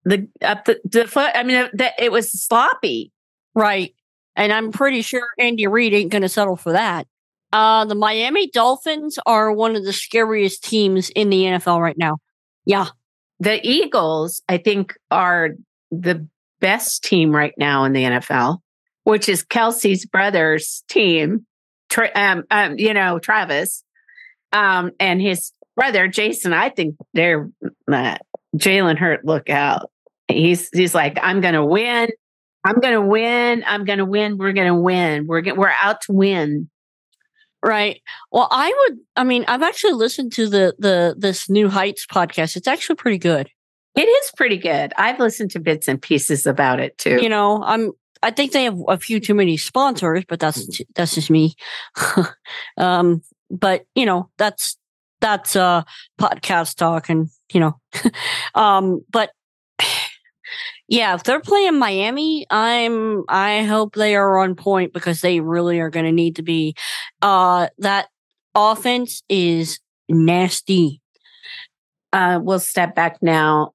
the 0.05 0.29
up 0.43 0.65
the, 0.65 0.81
the 0.85 1.07
foot. 1.07 1.31
I 1.35 1.43
mean, 1.43 1.69
that 1.75 1.95
it 1.99 2.13
was 2.13 2.31
sloppy. 2.31 3.13
Right. 3.55 3.95
And 4.37 4.53
I'm 4.53 4.73
pretty 4.73 5.03
sure 5.03 5.27
Andy 5.39 5.67
Reid 5.67 5.93
ain't 5.93 6.13
going 6.13 6.23
to 6.23 6.29
settle 6.29 6.57
for 6.57 6.73
that. 6.73 7.07
Uh, 7.53 7.85
the 7.85 7.95
Miami 7.95 8.49
Dolphins 8.49 9.19
are 9.27 9.53
one 9.53 9.75
of 9.75 9.85
the 9.85 9.93
scariest 9.93 10.63
teams 10.63 11.11
in 11.11 11.31
the 11.31 11.43
NFL 11.43 11.81
right 11.81 11.99
now. 11.99 12.19
Yeah. 12.65 12.87
The 13.41 13.61
Eagles, 13.67 14.43
I 14.49 14.59
think, 14.59 14.95
are 15.11 15.51
the 15.91 16.27
best 16.61 17.03
team 17.03 17.35
right 17.35 17.55
now 17.57 17.85
in 17.85 17.93
the 17.93 18.05
NFL, 18.05 18.59
which 19.05 19.29
is 19.29 19.45
Kelce's 19.45 20.07
brother's 20.07 20.85
team, 20.89 21.47
um, 22.15 22.45
um, 22.51 22.79
you 22.79 22.95
know, 22.95 23.19
Travis, 23.19 23.83
um, 24.53 24.93
and 25.01 25.21
his 25.21 25.53
brother 25.75 26.07
Jason, 26.07 26.53
I 26.53 26.69
think 26.69 26.97
they're 27.15 27.51
uh, 27.91 28.19
Jalen 28.57 28.99
Hurts. 28.99 29.25
Look 29.25 29.49
out! 29.51 29.90
He's 30.33 30.69
he's 30.73 30.95
like, 30.95 31.19
I'm 31.23 31.41
to 31.55 31.65
win. 31.65 32.11
I'm 32.65 32.81
to 32.81 33.01
win. 33.01 33.65
I'm 33.67 33.85
to 33.99 34.05
win. 34.05 34.39
We're 34.39 34.53
to 34.67 34.75
win. 34.75 35.27
We're 35.27 35.55
we're 35.55 35.73
out 35.81 36.03
to 36.03 36.13
win. 36.13 36.69
Right. 37.63 38.01
Well, 38.33 38.49
I 38.51 38.69
would. 38.69 38.99
I 39.17 39.25
mean, 39.25 39.45
I've 39.47 39.63
actually 39.63 39.93
listened 39.93 40.33
to 40.35 40.49
the 40.49 40.75
the 40.79 41.15
this 41.19 41.51
New 41.51 41.69
Heights 41.69 42.07
podcast. 42.07 42.57
It's 42.57 42.69
actually 42.69 42.97
pretty 42.97 43.19
good. 43.19 43.51
It 43.97 44.09
is 44.09 44.33
pretty 44.37 44.57
good. 44.57 44.93
I've 44.97 45.19
listened 45.19 45.51
to 45.53 45.61
bits 45.61 45.89
and 45.89 46.01
pieces 46.01 46.47
about 46.47 46.81
it 46.81 46.97
too. 46.97 47.19
You 47.21 47.29
know, 47.29 47.63
I'm. 47.63 47.93
I 48.23 48.31
think 48.31 48.53
they 48.53 48.65
have 48.65 48.79
a 48.89 48.99
few 48.99 49.19
too 49.19 49.35
many 49.35 49.57
sponsors, 49.57 50.25
but 50.29 50.41
that's 50.41 50.81
that's 50.95 51.15
just 51.15 51.31
me. 51.31 51.55
um, 52.77 53.23
but 53.51 53.85
you 53.95 54.07
know, 54.07 54.31
that's 54.39 54.77
that's 55.21 55.57
uh 55.57 55.83
podcast 56.19 56.77
talk, 56.77 57.11
and 57.11 57.29
you 57.53 57.61
know, 57.61 57.81
um, 58.55 59.05
but 59.11 59.33
yeah, 60.91 61.15
if 61.15 61.23
they're 61.23 61.41
playing 61.41 61.79
Miami, 61.79 62.47
I'm 62.51 63.23
I 63.29 63.63
hope 63.63 63.95
they 63.95 64.17
are 64.17 64.39
on 64.39 64.57
point 64.57 64.93
because 64.93 65.21
they 65.21 65.39
really 65.39 65.79
are 65.79 65.89
going 65.89 66.05
to 66.05 66.13
need 66.13 66.37
to 66.37 66.43
be. 66.43 66.75
Uh, 67.23 67.69
that 67.79 68.09
offense 68.57 69.23
is 69.29 69.79
nasty. 70.09 71.01
Uh, 72.13 72.41
we'll 72.43 72.59
step 72.59 72.97
back 72.97 73.23
now. 73.23 73.71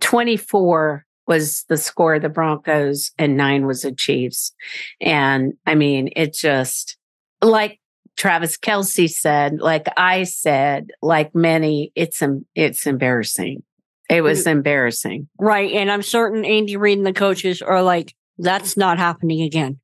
Twenty 0.00 0.36
four 0.36 1.06
was 1.28 1.62
the 1.68 1.76
score 1.76 2.16
of 2.16 2.22
the 2.22 2.28
Broncos, 2.28 3.12
and 3.18 3.36
nine 3.36 3.64
was 3.64 3.82
the 3.82 3.92
Chiefs. 3.92 4.52
And 5.00 5.52
I 5.64 5.76
mean, 5.76 6.10
it 6.16 6.34
just 6.34 6.96
like 7.40 7.78
Travis 8.16 8.58
Kelce 8.58 9.08
said, 9.08 9.60
like 9.60 9.86
I 9.96 10.24
said, 10.24 10.90
like 11.02 11.36
many, 11.36 11.92
it's 11.94 12.20
it's 12.56 12.84
embarrassing. 12.84 13.62
It 14.08 14.22
was 14.22 14.46
embarrassing. 14.46 15.28
Right. 15.38 15.72
And 15.72 15.90
I'm 15.90 16.02
certain 16.02 16.44
Andy 16.44 16.76
Reid 16.76 16.98
and 16.98 17.06
the 17.06 17.12
coaches 17.12 17.60
are 17.60 17.82
like, 17.82 18.14
that's 18.38 18.76
not 18.76 18.98
happening 18.98 19.42
again. 19.42 19.80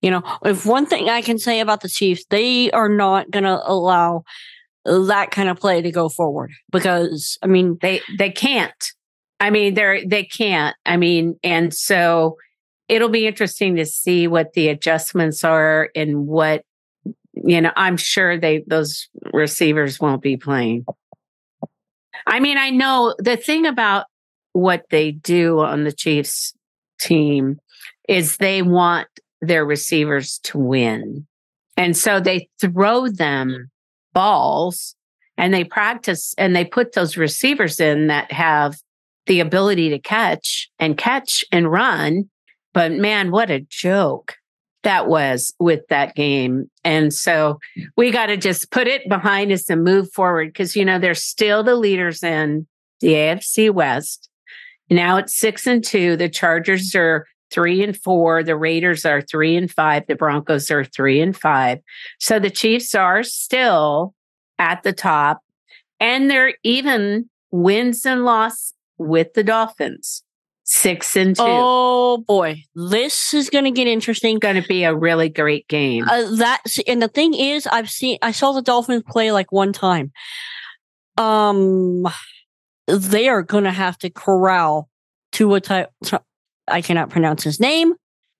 You 0.00 0.10
know, 0.10 0.22
if 0.44 0.66
one 0.66 0.86
thing 0.86 1.08
I 1.08 1.22
can 1.22 1.38
say 1.38 1.60
about 1.60 1.80
the 1.80 1.88
Chiefs, 1.88 2.24
they 2.28 2.70
are 2.72 2.88
not 2.88 3.30
going 3.30 3.44
to 3.44 3.60
allow 3.64 4.24
that 4.84 5.30
kind 5.30 5.48
of 5.48 5.60
play 5.60 5.80
to 5.80 5.92
go 5.92 6.08
forward 6.08 6.50
because, 6.72 7.38
I 7.40 7.46
mean, 7.46 7.78
they 7.80 8.00
they 8.18 8.30
can't. 8.30 8.72
I 9.38 9.50
mean, 9.50 9.74
they're 9.74 10.04
they 10.04 10.24
can't. 10.24 10.74
I 10.84 10.96
mean, 10.96 11.38
and 11.44 11.72
so 11.72 12.36
it'll 12.88 13.08
be 13.08 13.28
interesting 13.28 13.76
to 13.76 13.86
see 13.86 14.26
what 14.26 14.54
the 14.54 14.68
adjustments 14.68 15.44
are 15.44 15.90
and 15.94 16.26
what 16.26 16.64
you 17.32 17.60
know. 17.60 17.72
I'm 17.76 17.96
sure 17.96 18.36
they 18.38 18.64
those 18.66 19.08
receivers 19.32 20.00
won't 20.00 20.22
be 20.22 20.36
playing. 20.36 20.84
I 22.26 22.40
mean, 22.40 22.58
I 22.58 22.70
know 22.70 23.14
the 23.18 23.36
thing 23.36 23.66
about 23.66 24.06
what 24.52 24.84
they 24.90 25.12
do 25.12 25.60
on 25.60 25.84
the 25.84 25.92
Chiefs 25.92 26.54
team 27.00 27.58
is 28.08 28.36
they 28.36 28.62
want 28.62 29.08
their 29.40 29.64
receivers 29.64 30.38
to 30.44 30.58
win. 30.58 31.26
And 31.76 31.96
so 31.96 32.20
they 32.20 32.48
throw 32.60 33.08
them 33.08 33.70
balls 34.12 34.94
and 35.36 35.52
they 35.52 35.64
practice 35.64 36.34
and 36.38 36.54
they 36.54 36.64
put 36.64 36.92
those 36.92 37.16
receivers 37.16 37.80
in 37.80 38.08
that 38.08 38.30
have 38.30 38.76
the 39.26 39.40
ability 39.40 39.90
to 39.90 39.98
catch 39.98 40.70
and 40.78 40.98
catch 40.98 41.44
and 41.50 41.70
run. 41.70 42.28
But 42.74 42.92
man, 42.92 43.30
what 43.30 43.50
a 43.50 43.60
joke 43.60 44.36
that 44.82 45.06
was 45.06 45.54
with 45.58 45.86
that 45.88 46.14
game. 46.14 46.70
And 46.84 47.12
so 47.12 47.58
we 47.96 48.10
got 48.10 48.26
to 48.26 48.36
just 48.36 48.70
put 48.70 48.86
it 48.86 49.08
behind 49.08 49.52
us 49.52 49.70
and 49.70 49.84
move 49.84 50.12
forward 50.12 50.48
because, 50.48 50.76
you 50.76 50.84
know, 50.84 50.98
they're 50.98 51.14
still 51.14 51.62
the 51.62 51.76
leaders 51.76 52.22
in 52.22 52.66
the 53.00 53.12
AFC 53.14 53.72
West. 53.72 54.28
Now 54.90 55.16
it's 55.16 55.38
six 55.38 55.66
and 55.66 55.82
two. 55.82 56.16
The 56.16 56.28
Chargers 56.28 56.94
are 56.94 57.26
three 57.50 57.82
and 57.82 57.96
four. 57.96 58.42
The 58.42 58.56
Raiders 58.56 59.04
are 59.04 59.20
three 59.20 59.56
and 59.56 59.70
five. 59.70 60.06
The 60.06 60.16
Broncos 60.16 60.70
are 60.70 60.84
three 60.84 61.20
and 61.20 61.36
five. 61.36 61.78
So 62.18 62.38
the 62.38 62.50
Chiefs 62.50 62.94
are 62.94 63.22
still 63.22 64.14
at 64.58 64.82
the 64.82 64.92
top 64.92 65.40
and 66.00 66.30
they're 66.30 66.54
even 66.62 67.28
wins 67.50 68.04
and 68.04 68.24
loss 68.24 68.74
with 68.98 69.34
the 69.34 69.44
Dolphins 69.44 70.24
six 70.72 71.16
and 71.16 71.36
two. 71.36 71.42
Oh 71.44 72.24
boy, 72.26 72.64
this 72.74 73.34
is 73.34 73.50
going 73.50 73.64
to 73.64 73.70
get 73.70 73.86
interesting. 73.86 74.38
Going 74.38 74.60
to 74.60 74.66
be 74.66 74.84
a 74.84 74.94
really 74.94 75.28
great 75.28 75.68
game. 75.68 76.04
Uh, 76.08 76.34
that 76.36 76.62
and 76.86 77.02
the 77.02 77.08
thing 77.08 77.34
is, 77.34 77.66
I've 77.66 77.90
seen 77.90 78.18
I 78.22 78.32
saw 78.32 78.52
the 78.52 78.62
Dolphins 78.62 79.02
play 79.06 79.32
like 79.32 79.52
one 79.52 79.72
time. 79.72 80.12
Um, 81.18 82.06
they 82.86 83.28
are 83.28 83.42
going 83.42 83.64
to 83.64 83.70
have 83.70 83.98
to 83.98 84.10
corral 84.10 84.88
to 85.32 85.54
a 85.54 85.60
type. 85.60 85.90
I 86.66 86.80
cannot 86.80 87.10
pronounce 87.10 87.44
his 87.44 87.60
name. 87.60 87.94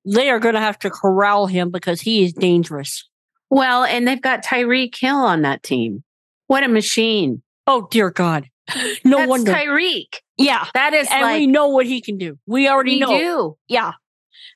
They 0.05 0.31
are 0.31 0.41
going 0.41 0.55
to 0.55 0.61
have 0.61 0.79
to 0.81 0.91
corral 0.91 1.47
him 1.47 1.71
because 1.71 2.01
he 2.01 2.25
is 2.25 2.33
dangerous. 2.33 3.09
Well, 3.51 3.85
and 3.85 4.09
they've 4.09 4.21
got 4.21 4.45
Tyreek 4.45 4.97
Hill 4.99 5.17
on 5.17 5.43
that 5.43 5.63
team. 5.63 6.03
What 6.47 6.65
a 6.65 6.69
machine! 6.69 7.43
Oh 7.67 7.89
dear 7.91 8.11
God! 8.11 8.49
No 9.05 9.19
That's 9.19 9.29
wonder 9.29 9.53
Tyreek. 9.53 10.15
Yeah, 10.43 10.67
That 10.75 10.95
is 10.95 11.09
and 11.11 11.23
like 11.23 11.39
we 11.41 11.47
know 11.47 11.69
what 11.69 11.87
he 11.87 12.01
can 12.01 12.19
do. 12.19 12.39
We 12.47 12.69
already 12.69 12.93
we 12.93 13.01
know. 13.01 13.19
do. 13.19 13.57
Yeah. 13.69 13.93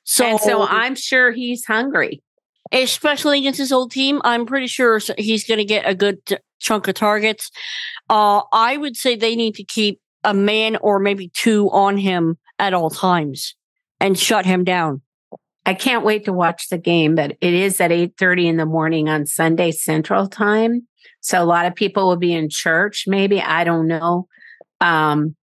So, 0.03 0.25
and 0.25 0.39
so 0.39 0.63
I'm 0.65 0.95
sure 0.95 1.31
he's 1.31 1.65
hungry. 1.65 2.21
especially 2.71 3.39
against 3.39 3.59
his 3.59 3.71
old 3.71 3.91
team, 3.91 4.21
I'm 4.23 4.45
pretty 4.45 4.67
sure 4.67 4.99
he's 5.17 5.45
going 5.45 5.57
to 5.59 5.65
get 5.65 5.87
a 5.87 5.95
good 5.95 6.25
t- 6.25 6.37
chunk 6.59 6.87
of 6.87 6.95
targets. 6.95 7.49
Uh, 8.09 8.41
I 8.53 8.77
would 8.77 8.95
say 8.95 9.15
they 9.15 9.35
need 9.35 9.55
to 9.55 9.63
keep 9.63 9.99
a 10.23 10.33
man 10.33 10.77
or 10.77 10.99
maybe 10.99 11.29
two 11.33 11.69
on 11.71 11.97
him 11.97 12.37
at 12.59 12.73
all 12.73 12.89
times 12.89 13.55
and 13.99 14.17
shut 14.17 14.45
him 14.45 14.63
down. 14.63 15.01
I 15.65 15.73
can't 15.73 16.05
wait 16.05 16.23
to 16.25 16.33
watch 16.33 16.69
the 16.69 16.77
game, 16.77 17.15
but 17.15 17.31
it 17.41 17.53
is 17.53 17.81
at 17.81 17.91
8:30 17.91 18.47
in 18.47 18.57
the 18.57 18.65
morning 18.65 19.09
on 19.09 19.25
Sunday 19.25 19.71
Central 19.71 20.27
Time. 20.27 20.87
So 21.19 21.43
a 21.43 21.45
lot 21.45 21.65
of 21.65 21.75
people 21.75 22.07
will 22.07 22.15
be 22.15 22.33
in 22.33 22.47
church, 22.49 23.03
maybe. 23.07 23.41
I 23.41 23.65
don't 23.65 23.87
know. 23.87 24.27
Um, 24.79 25.35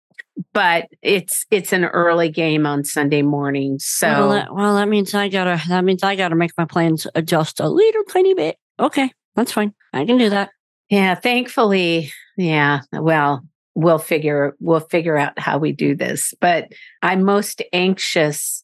but 0.54 0.88
it's 1.02 1.46
it's 1.52 1.74
an 1.74 1.86
early 1.86 2.30
game 2.30 2.66
on 2.66 2.84
Sunday 2.84 3.22
morning. 3.22 3.78
So 3.80 4.08
well, 4.08 4.30
that, 4.32 4.54
well, 4.56 4.76
that 4.76 4.88
means 4.88 5.14
I 5.14 5.30
gotta. 5.30 5.62
That 5.70 5.84
means 5.84 6.04
I 6.04 6.16
gotta 6.16 6.36
make 6.36 6.52
my 6.58 6.66
plans 6.66 7.06
adjust 7.16 7.60
a 7.60 7.70
little 7.70 8.04
tiny 8.04 8.34
bit. 8.34 8.58
Okay, 8.80 9.12
that's 9.36 9.52
fine. 9.52 9.74
I 9.94 10.06
can 10.06 10.18
do 10.18 10.30
that. 10.30 10.50
yeah, 10.90 11.16
thankfully, 11.16 12.12
yeah. 12.38 12.82
Well, 12.92 13.44
we'll 13.76 14.00
figure 14.00 14.56
we'll 14.60 14.80
figure 14.80 15.18
out 15.18 15.38
how 15.38 15.58
we 15.58 15.72
do 15.72 15.96
this. 15.96 16.34
But 16.42 16.70
I'm 17.02 17.24
most 17.24 17.62
anxious. 17.72 18.64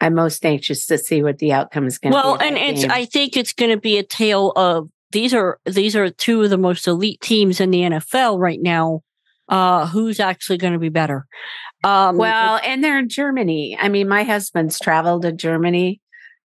I'm 0.00 0.14
most 0.14 0.44
anxious 0.44 0.86
to 0.86 0.98
see 0.98 1.22
what 1.22 1.38
the 1.38 1.52
outcome 1.52 1.86
is 1.86 1.98
going 1.98 2.12
to 2.12 2.16
Well, 2.16 2.36
be. 2.38 2.44
Well, 2.44 2.48
and 2.48 2.56
it's. 2.58 2.82
game. 2.82 2.90
I 2.90 3.04
think 3.04 3.36
it's 3.36 3.52
going 3.52 3.70
to 3.70 3.80
be 3.80 3.98
a 3.98 4.02
tale 4.02 4.52
of 4.56 4.88
these 5.12 5.32
are 5.34 5.58
these 5.66 5.94
are 5.94 6.10
two 6.10 6.42
of 6.42 6.50
the 6.50 6.58
most 6.58 6.86
elite 6.86 7.20
teams 7.20 7.60
in 7.60 7.70
the 7.70 7.80
NFL 7.80 8.38
right 8.38 8.60
now. 8.60 9.02
Uh, 9.48 9.86
who's 9.86 10.20
actually 10.20 10.58
going 10.58 10.72
to 10.72 10.78
be 10.78 10.88
better? 10.88 11.26
Um, 11.84 12.16
Well, 12.16 12.60
and 12.64 12.82
they're 12.82 12.98
in 12.98 13.10
Germany. 13.10 13.76
I 13.78 13.88
mean, 13.88 14.08
my 14.08 14.22
husband's 14.22 14.80
traveled 14.80 15.22
to 15.22 15.32
Germany. 15.32 16.00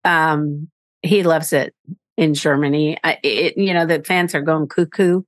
Um, 0.04 0.70
he 1.02 1.24
loves 1.24 1.54
it 1.54 1.74
in 2.18 2.34
Germany. 2.34 2.98
I, 3.04 3.18
it, 3.24 3.58
you 3.58 3.74
know, 3.74 3.86
the 3.86 4.04
fans 4.04 4.36
are 4.36 4.42
going 4.42 4.68
cuckoo. 4.68 5.22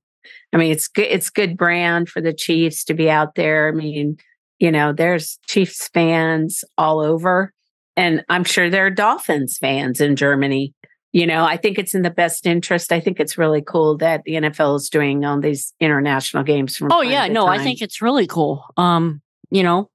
I 0.52 0.56
mean, 0.56 0.72
it's 0.72 0.88
good. 0.88 1.06
It's 1.06 1.30
good 1.30 1.56
brand 1.56 2.08
for 2.08 2.20
the 2.20 2.32
Chiefs 2.32 2.84
to 2.84 2.94
be 2.94 3.10
out 3.10 3.34
there. 3.34 3.68
I 3.68 3.72
mean, 3.72 4.18
you 4.58 4.70
know, 4.70 4.92
there's 4.92 5.38
Chiefs 5.46 5.88
fans 5.88 6.64
all 6.78 7.00
over, 7.00 7.52
and 7.96 8.24
I'm 8.28 8.44
sure 8.44 8.70
there 8.70 8.86
are 8.86 8.90
Dolphins 8.90 9.58
fans 9.58 10.00
in 10.00 10.16
Germany. 10.16 10.74
You 11.14 11.28
know, 11.28 11.44
I 11.44 11.56
think 11.56 11.78
it's 11.78 11.94
in 11.94 12.02
the 12.02 12.10
best 12.10 12.44
interest. 12.44 12.90
I 12.90 12.98
think 12.98 13.20
it's 13.20 13.38
really 13.38 13.62
cool 13.62 13.96
that 13.98 14.24
the 14.24 14.32
NFL 14.32 14.74
is 14.74 14.90
doing 14.90 15.24
all 15.24 15.40
these 15.40 15.72
international 15.78 16.42
games 16.42 16.76
from. 16.76 16.90
Oh 16.90 17.02
yeah, 17.02 17.28
no, 17.28 17.46
I 17.46 17.62
think 17.62 17.80
it's 17.80 18.02
really 18.02 18.26
cool. 18.26 18.64
Um, 18.76 19.22
you 19.48 19.62
know, 19.62 19.90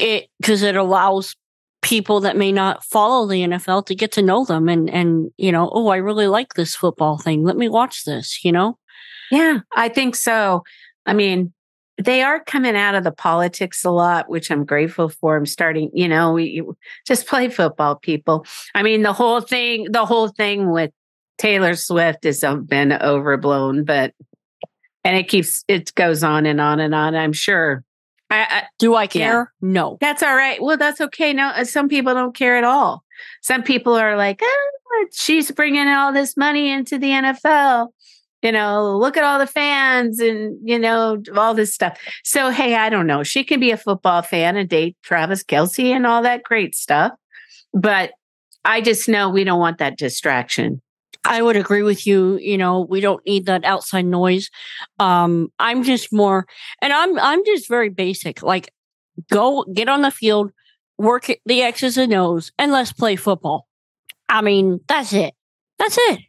it 0.00 0.26
because 0.40 0.64
it 0.64 0.74
allows 0.74 1.36
people 1.80 2.18
that 2.22 2.36
may 2.36 2.50
not 2.50 2.82
follow 2.82 3.24
the 3.24 3.42
NFL 3.42 3.86
to 3.86 3.94
get 3.94 4.10
to 4.12 4.22
know 4.22 4.44
them 4.44 4.68
and 4.68 4.90
and 4.90 5.30
you 5.36 5.52
know, 5.52 5.70
oh, 5.72 5.86
I 5.86 5.98
really 5.98 6.26
like 6.26 6.54
this 6.54 6.74
football 6.74 7.16
thing. 7.16 7.44
Let 7.44 7.56
me 7.56 7.68
watch 7.68 8.04
this. 8.04 8.44
You 8.44 8.50
know, 8.50 8.78
Yeah, 9.30 9.60
I 9.76 9.90
think 9.90 10.16
so. 10.16 10.64
I 11.06 11.12
mean, 11.12 11.52
they 12.04 12.22
are 12.22 12.42
coming 12.42 12.76
out 12.76 12.94
of 12.94 13.04
the 13.04 13.12
politics 13.12 13.84
a 13.84 13.90
lot, 13.90 14.28
which 14.28 14.50
I'm 14.50 14.64
grateful 14.64 15.08
for. 15.08 15.36
I'm 15.36 15.46
starting, 15.46 15.90
you 15.92 16.08
know, 16.08 16.32
we 16.32 16.62
just 17.06 17.26
play 17.26 17.48
football, 17.48 17.96
people. 17.96 18.46
I 18.74 18.82
mean, 18.82 19.02
the 19.02 19.12
whole 19.12 19.40
thing, 19.40 19.86
the 19.90 20.06
whole 20.06 20.28
thing 20.28 20.70
with 20.70 20.90
Taylor 21.38 21.74
Swift 21.74 22.24
has 22.24 22.44
been 22.66 22.92
overblown, 22.92 23.84
but 23.84 24.14
and 25.04 25.16
it 25.16 25.28
keeps 25.28 25.64
it 25.68 25.94
goes 25.94 26.22
on 26.22 26.46
and 26.46 26.60
on 26.60 26.80
and 26.80 26.94
on. 26.94 27.14
I'm 27.14 27.32
sure. 27.32 27.84
I, 28.30 28.42
I, 28.42 28.62
do 28.78 28.94
I 28.94 29.06
care? 29.06 29.52
No. 29.60 29.98
that's 30.00 30.22
all 30.22 30.36
right. 30.36 30.62
Well, 30.62 30.76
that's 30.76 31.00
okay. 31.00 31.32
No, 31.32 31.48
uh, 31.48 31.64
some 31.64 31.88
people 31.88 32.14
don't 32.14 32.34
care 32.34 32.56
at 32.56 32.64
all. 32.64 33.02
Some 33.42 33.64
people 33.64 33.94
are 33.94 34.16
like, 34.16 34.40
ah, 34.42 35.04
she's 35.12 35.50
bringing 35.50 35.88
all 35.88 36.12
this 36.12 36.36
money 36.36 36.70
into 36.70 36.96
the 36.96 37.08
NFL. 37.08 37.88
You 38.42 38.52
know, 38.52 38.96
look 38.96 39.16
at 39.16 39.24
all 39.24 39.38
the 39.38 39.46
fans 39.46 40.18
and, 40.18 40.56
you 40.62 40.78
know, 40.78 41.22
all 41.36 41.54
this 41.54 41.74
stuff. 41.74 41.98
So, 42.24 42.50
hey, 42.50 42.74
I 42.74 42.88
don't 42.88 43.06
know. 43.06 43.22
She 43.22 43.44
can 43.44 43.60
be 43.60 43.70
a 43.70 43.76
football 43.76 44.22
fan 44.22 44.56
and 44.56 44.68
date 44.68 44.96
Travis 45.02 45.44
Kelce 45.44 45.94
and 45.94 46.06
all 46.06 46.22
that 46.22 46.42
great 46.42 46.74
stuff. 46.74 47.12
But 47.72 48.12
I 48.64 48.80
just 48.80 49.08
know 49.08 49.28
we 49.28 49.44
don't 49.44 49.60
want 49.60 49.78
that 49.78 49.98
distraction. 49.98 50.80
I 51.24 51.42
would 51.42 51.56
agree 51.56 51.82
with 51.82 52.06
you. 52.06 52.38
You 52.38 52.56
know, 52.56 52.80
we 52.80 53.00
don't 53.00 53.24
need 53.26 53.46
that 53.46 53.64
outside 53.64 54.06
noise. 54.06 54.50
Um, 54.98 55.52
I'm 55.58 55.82
just 55.82 56.12
more, 56.12 56.46
and 56.80 56.92
I'm 56.92 57.18
I'm 57.18 57.44
just 57.44 57.68
very 57.68 57.90
basic. 57.90 58.42
Like, 58.42 58.72
go 59.30 59.64
get 59.74 59.88
on 59.88 60.00
the 60.00 60.10
field, 60.10 60.50
work 60.96 61.30
the 61.44 61.62
X's 61.62 61.98
and 61.98 62.14
O's, 62.14 62.52
and 62.58 62.72
let's 62.72 62.92
play 62.92 63.16
football. 63.16 63.66
I 64.30 64.40
mean, 64.40 64.80
that's 64.88 65.12
it. 65.12 65.34
That's 65.78 65.98
it. 65.98 66.20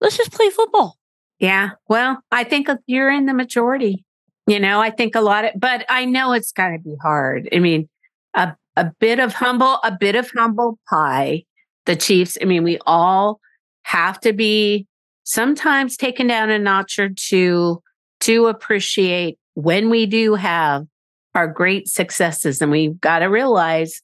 Let's 0.00 0.16
just 0.16 0.32
play 0.32 0.50
football. 0.50 0.96
Yeah. 1.40 1.70
Well, 1.88 2.22
I 2.30 2.44
think 2.44 2.68
you're 2.86 3.10
in 3.10 3.26
the 3.26 3.34
majority. 3.34 4.04
You 4.46 4.60
know, 4.60 4.80
I 4.80 4.90
think 4.90 5.14
a 5.14 5.20
lot 5.20 5.44
of, 5.44 5.52
but 5.56 5.84
I 5.88 6.04
know 6.04 6.32
it's 6.32 6.52
got 6.52 6.70
to 6.70 6.78
be 6.78 6.96
hard. 7.02 7.48
I 7.52 7.58
mean, 7.58 7.88
a, 8.34 8.54
a 8.76 8.92
bit 9.00 9.18
of 9.18 9.32
humble, 9.32 9.78
a 9.82 9.96
bit 9.98 10.14
of 10.14 10.30
humble 10.30 10.78
pie. 10.88 11.44
The 11.86 11.96
Chiefs, 11.96 12.36
I 12.40 12.44
mean, 12.44 12.62
we 12.62 12.78
all 12.86 13.40
have 13.84 14.20
to 14.20 14.32
be 14.32 14.86
sometimes 15.24 15.96
taken 15.96 16.26
down 16.26 16.50
a 16.50 16.58
notch 16.58 16.98
or 16.98 17.08
two 17.08 17.82
to 18.20 18.46
appreciate 18.46 19.38
when 19.54 19.88
we 19.88 20.06
do 20.06 20.34
have 20.34 20.86
our 21.34 21.46
great 21.46 21.88
successes. 21.88 22.60
And 22.60 22.70
we've 22.70 23.00
got 23.00 23.20
to 23.20 23.26
realize 23.26 24.02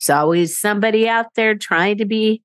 there's 0.00 0.10
always 0.14 0.58
somebody 0.58 1.08
out 1.08 1.26
there 1.36 1.54
trying 1.54 1.98
to 1.98 2.04
be 2.04 2.42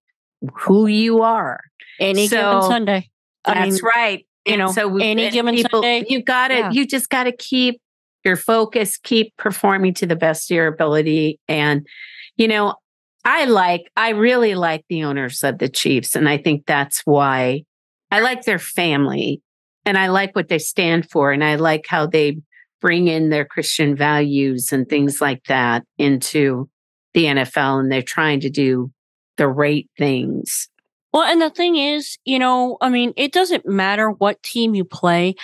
who 0.54 0.88
you 0.88 1.22
are. 1.22 1.60
Any 2.00 2.28
so, 2.28 2.38
given 2.38 2.62
Sunday. 2.70 3.10
I 3.45 3.54
that's 3.54 3.82
mean, 3.82 3.91
right. 3.95 4.27
You 4.45 4.58
know, 4.58 4.71
so 4.71 4.97
any 4.97 5.30
given 5.30 5.56
people, 5.56 5.82
Sunday, 5.82 6.04
you 6.10 6.23
got 6.23 6.47
to, 6.47 6.56
yeah. 6.56 6.71
you 6.71 6.88
just 6.88 7.10
got 7.10 7.25
to 7.25 7.32
keep 7.32 7.80
your 8.23 8.36
focus, 8.36 8.97
keep 8.97 9.36
performing 9.38 9.93
to 9.95 10.06
the 10.06 10.15
best 10.15 10.49
of 10.49 10.56
your 10.56 10.67
ability. 10.67 11.39
And, 11.47 11.86
you 12.38 12.47
know, 12.47 12.75
I 13.23 13.45
like, 13.45 13.91
I 13.95 14.10
really 14.10 14.56
like 14.56 14.84
the 14.89 15.04
owners 15.04 15.43
of 15.43 15.60
the 15.60 15.69
Chiefs. 15.69 16.15
And 16.15 16.27
I 16.27 16.38
think 16.38 16.65
that's 16.65 17.01
why 17.06 17.63
I 18.10 18.21
like 18.21 18.43
their 18.43 18.60
family 18.60 19.41
and 19.86 19.97
I 19.97 20.08
like 20.08 20.36
what 20.36 20.49
they 20.49 20.60
stand 20.60 21.10
for. 21.10 21.32
And 21.32 21.43
I 21.43 21.56
like 21.56 21.86
how 21.88 22.08
they 22.08 22.38
bring 22.80 23.08
in 23.08 23.30
their 23.30 23.45
Christian 23.45 23.95
values 23.95 24.71
and 24.71 24.89
things 24.89 25.21
like 25.21 25.43
that 25.45 25.84
into 25.99 26.67
the 27.13 27.25
NFL. 27.25 27.80
And 27.80 27.91
they're 27.91 28.01
trying 28.01 28.39
to 28.39 28.49
do 28.49 28.91
the 29.38 29.47
right 29.47 29.88
things 29.97 30.67
well, 31.13 31.24
and 31.24 31.41
the 31.41 31.50
thing 31.50 31.76
is, 31.76 32.17
you 32.24 32.39
know, 32.39 32.78
I 32.82 32.89
mean, 32.89 33.13
it 33.17 33.34
doesn't 33.34 33.65
matter 33.65 34.12
what 34.12 34.41
team 34.43 34.76
you 34.76 34.86
play. 34.86 35.36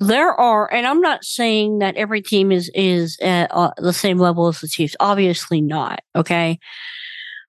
There 0.00 0.32
are, 0.32 0.72
and 0.72 0.86
I'm 0.86 1.00
not 1.00 1.24
saying 1.24 1.78
that 1.78 1.96
every 1.96 2.22
team 2.22 2.50
is 2.50 2.70
is 2.74 3.18
at 3.22 3.50
uh, 3.52 3.70
the 3.78 3.92
same 3.92 4.18
level 4.18 4.48
as 4.48 4.60
the 4.60 4.68
Chiefs. 4.68 4.96
Obviously 4.98 5.60
not. 5.60 6.00
Okay, 6.16 6.58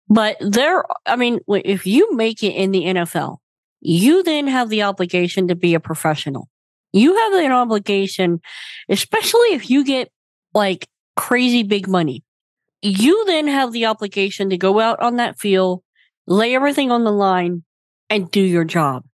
but 0.08 0.36
there, 0.40 0.84
I 1.06 1.16
mean, 1.16 1.40
if 1.48 1.86
you 1.86 2.14
make 2.14 2.42
it 2.42 2.52
in 2.52 2.70
the 2.72 2.84
NFL, 2.84 3.38
you 3.80 4.22
then 4.22 4.46
have 4.46 4.68
the 4.68 4.82
obligation 4.82 5.48
to 5.48 5.54
be 5.54 5.74
a 5.74 5.80
professional. 5.80 6.48
You 6.92 7.16
have 7.16 7.32
an 7.32 7.52
obligation, 7.52 8.42
especially 8.90 9.54
if 9.54 9.70
you 9.70 9.84
get 9.84 10.10
like 10.52 10.86
crazy 11.16 11.62
big 11.62 11.88
money. 11.88 12.22
You 12.82 13.24
then 13.26 13.46
have 13.46 13.72
the 13.72 13.86
obligation 13.86 14.50
to 14.50 14.58
go 14.58 14.80
out 14.80 15.00
on 15.00 15.16
that 15.16 15.38
field 15.38 15.81
lay 16.26 16.54
everything 16.54 16.90
on 16.90 17.04
the 17.04 17.12
line 17.12 17.62
and 18.10 18.30
do 18.30 18.40
your 18.40 18.64
job. 18.64 19.04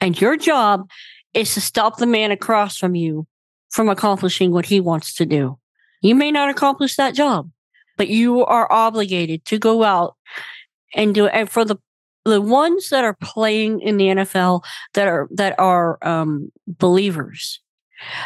And 0.00 0.20
your 0.20 0.36
job 0.36 0.88
is 1.34 1.54
to 1.54 1.60
stop 1.60 1.98
the 1.98 2.06
man 2.06 2.30
across 2.30 2.76
from 2.76 2.94
you 2.94 3.26
from 3.70 3.88
accomplishing 3.88 4.52
what 4.52 4.66
he 4.66 4.80
wants 4.80 5.14
to 5.14 5.26
do. 5.26 5.58
You 6.00 6.14
may 6.14 6.30
not 6.30 6.50
accomplish 6.50 6.96
that 6.96 7.14
job, 7.14 7.50
but 7.96 8.08
you 8.08 8.44
are 8.44 8.70
obligated 8.72 9.44
to 9.46 9.58
go 9.58 9.82
out 9.82 10.16
and 10.94 11.14
do 11.14 11.26
it. 11.26 11.32
And 11.34 11.50
for 11.50 11.64
the 11.64 11.76
the 12.24 12.40
ones 12.40 12.88
that 12.88 13.04
are 13.04 13.16
playing 13.22 13.80
in 13.82 13.98
the 13.98 14.06
NFL 14.06 14.64
that 14.94 15.06
are 15.06 15.28
that 15.30 15.58
are 15.58 15.98
um, 16.02 16.50
believers, 16.66 17.60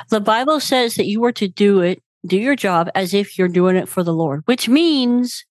the 0.08 0.20
Bible 0.20 0.60
says 0.60 0.94
that 0.94 1.06
you 1.06 1.22
are 1.24 1.32
to 1.32 1.48
do 1.48 1.80
it, 1.80 2.02
do 2.26 2.36
your 2.36 2.56
job 2.56 2.88
as 2.94 3.12
if 3.12 3.38
you're 3.38 3.48
doing 3.48 3.76
it 3.76 3.88
for 3.88 4.02
the 4.02 4.14
Lord, 4.14 4.42
which 4.46 4.68
means 4.68 5.44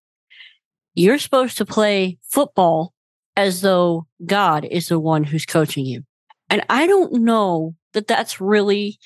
you're 0.95 1.17
supposed 1.17 1.57
to 1.57 1.65
play 1.65 2.17
football 2.23 2.93
as 3.35 3.61
though 3.61 4.05
God 4.25 4.65
is 4.65 4.87
the 4.87 4.99
one 4.99 5.23
who's 5.23 5.45
coaching 5.45 5.85
you. 5.85 6.03
And 6.49 6.63
I 6.69 6.87
don't 6.87 7.21
know 7.21 7.75
that 7.93 8.07
that's 8.07 8.41
really, 8.41 8.99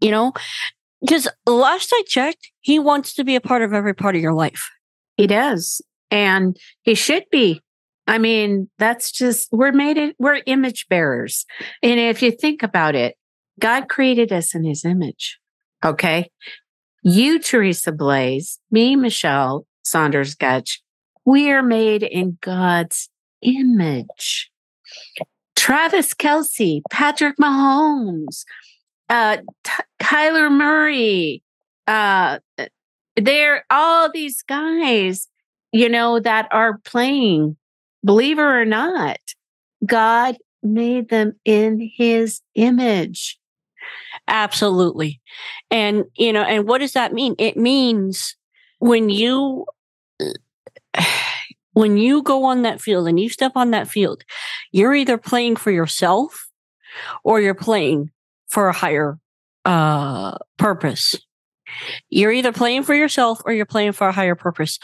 you 0.00 0.10
know, 0.10 0.32
because 1.00 1.28
last 1.46 1.92
I 1.94 2.02
checked, 2.06 2.50
he 2.60 2.78
wants 2.78 3.14
to 3.14 3.24
be 3.24 3.36
a 3.36 3.40
part 3.40 3.62
of 3.62 3.72
every 3.72 3.94
part 3.94 4.16
of 4.16 4.20
your 4.22 4.34
life. 4.34 4.68
He 5.16 5.26
does. 5.26 5.80
And 6.10 6.56
he 6.82 6.94
should 6.94 7.24
be. 7.30 7.62
I 8.06 8.18
mean, 8.18 8.68
that's 8.78 9.12
just, 9.12 9.48
we're 9.52 9.72
made 9.72 9.98
it, 9.98 10.16
we're 10.18 10.40
image 10.46 10.88
bearers. 10.88 11.44
And 11.82 12.00
if 12.00 12.22
you 12.22 12.30
think 12.30 12.62
about 12.62 12.94
it, 12.94 13.16
God 13.60 13.88
created 13.88 14.32
us 14.32 14.54
in 14.54 14.64
his 14.64 14.84
image. 14.84 15.38
Okay. 15.84 16.30
You, 17.02 17.38
Teresa 17.38 17.92
Blaes, 17.92 18.58
me, 18.70 18.96
Mischelle, 18.96 19.64
Saunders 19.88 20.34
Gottsch. 20.34 20.78
We 21.24 21.50
are 21.50 21.62
made 21.62 22.02
in 22.02 22.38
God's 22.40 23.08
image. 23.42 24.50
Travis 25.56 26.14
Kelce, 26.14 26.80
Patrick 26.90 27.36
Mahomes, 27.36 28.44
uh, 29.08 29.38
T- 29.64 29.72
Kyler 30.00 30.50
Murray, 30.50 31.42
uh, 31.86 32.38
they're 33.16 33.64
all 33.70 34.10
these 34.10 34.42
guys, 34.42 35.28
you 35.72 35.88
know, 35.88 36.20
that 36.20 36.48
are 36.52 36.78
playing, 36.84 37.56
believe 38.04 38.38
it 38.38 38.42
or 38.42 38.64
not, 38.64 39.18
God 39.84 40.36
made 40.62 41.08
them 41.08 41.34
in 41.44 41.90
his 41.94 42.40
image. 42.54 43.38
Absolutely. 44.26 45.20
And, 45.70 46.04
you 46.16 46.32
know, 46.32 46.42
and 46.42 46.66
what 46.66 46.78
does 46.78 46.92
that 46.92 47.12
mean? 47.12 47.34
It 47.38 47.56
means 47.56 48.36
when 48.78 49.08
you 49.08 49.66
when 51.78 51.96
you 51.96 52.24
go 52.24 52.42
on 52.42 52.62
that 52.62 52.80
field 52.80 53.06
and 53.06 53.20
you 53.20 53.28
step 53.28 53.52
on 53.54 53.70
that 53.70 53.86
field, 53.86 54.24
you're 54.72 54.96
either 54.96 55.16
playing 55.16 55.54
for 55.54 55.70
yourself 55.70 56.48
or 57.22 57.40
you're 57.40 57.54
playing 57.54 58.10
for 58.48 58.68
a 58.68 58.72
higher 58.72 59.16
uh, 59.64 60.36
purpose. 60.56 61.14
You're 62.10 62.32
either 62.32 62.50
playing 62.50 62.82
for 62.82 62.94
yourself 62.94 63.40
or 63.44 63.52
you're 63.52 63.64
playing 63.64 63.92
for 63.92 64.08
a 64.08 64.12
higher 64.12 64.34
purpose. 64.34 64.80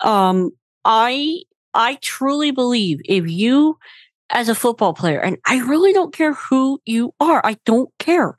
Um, 0.00 0.52
I 0.86 1.42
I 1.74 1.98
truly 2.00 2.50
believe 2.50 3.00
if 3.04 3.28
you 3.30 3.76
as 4.30 4.48
a 4.48 4.54
football 4.54 4.94
player, 4.94 5.20
and 5.20 5.36
I 5.46 5.58
really 5.58 5.92
don't 5.92 6.14
care 6.14 6.32
who 6.32 6.80
you 6.86 7.12
are, 7.20 7.42
I 7.44 7.58
don't 7.66 7.90
care. 7.98 8.38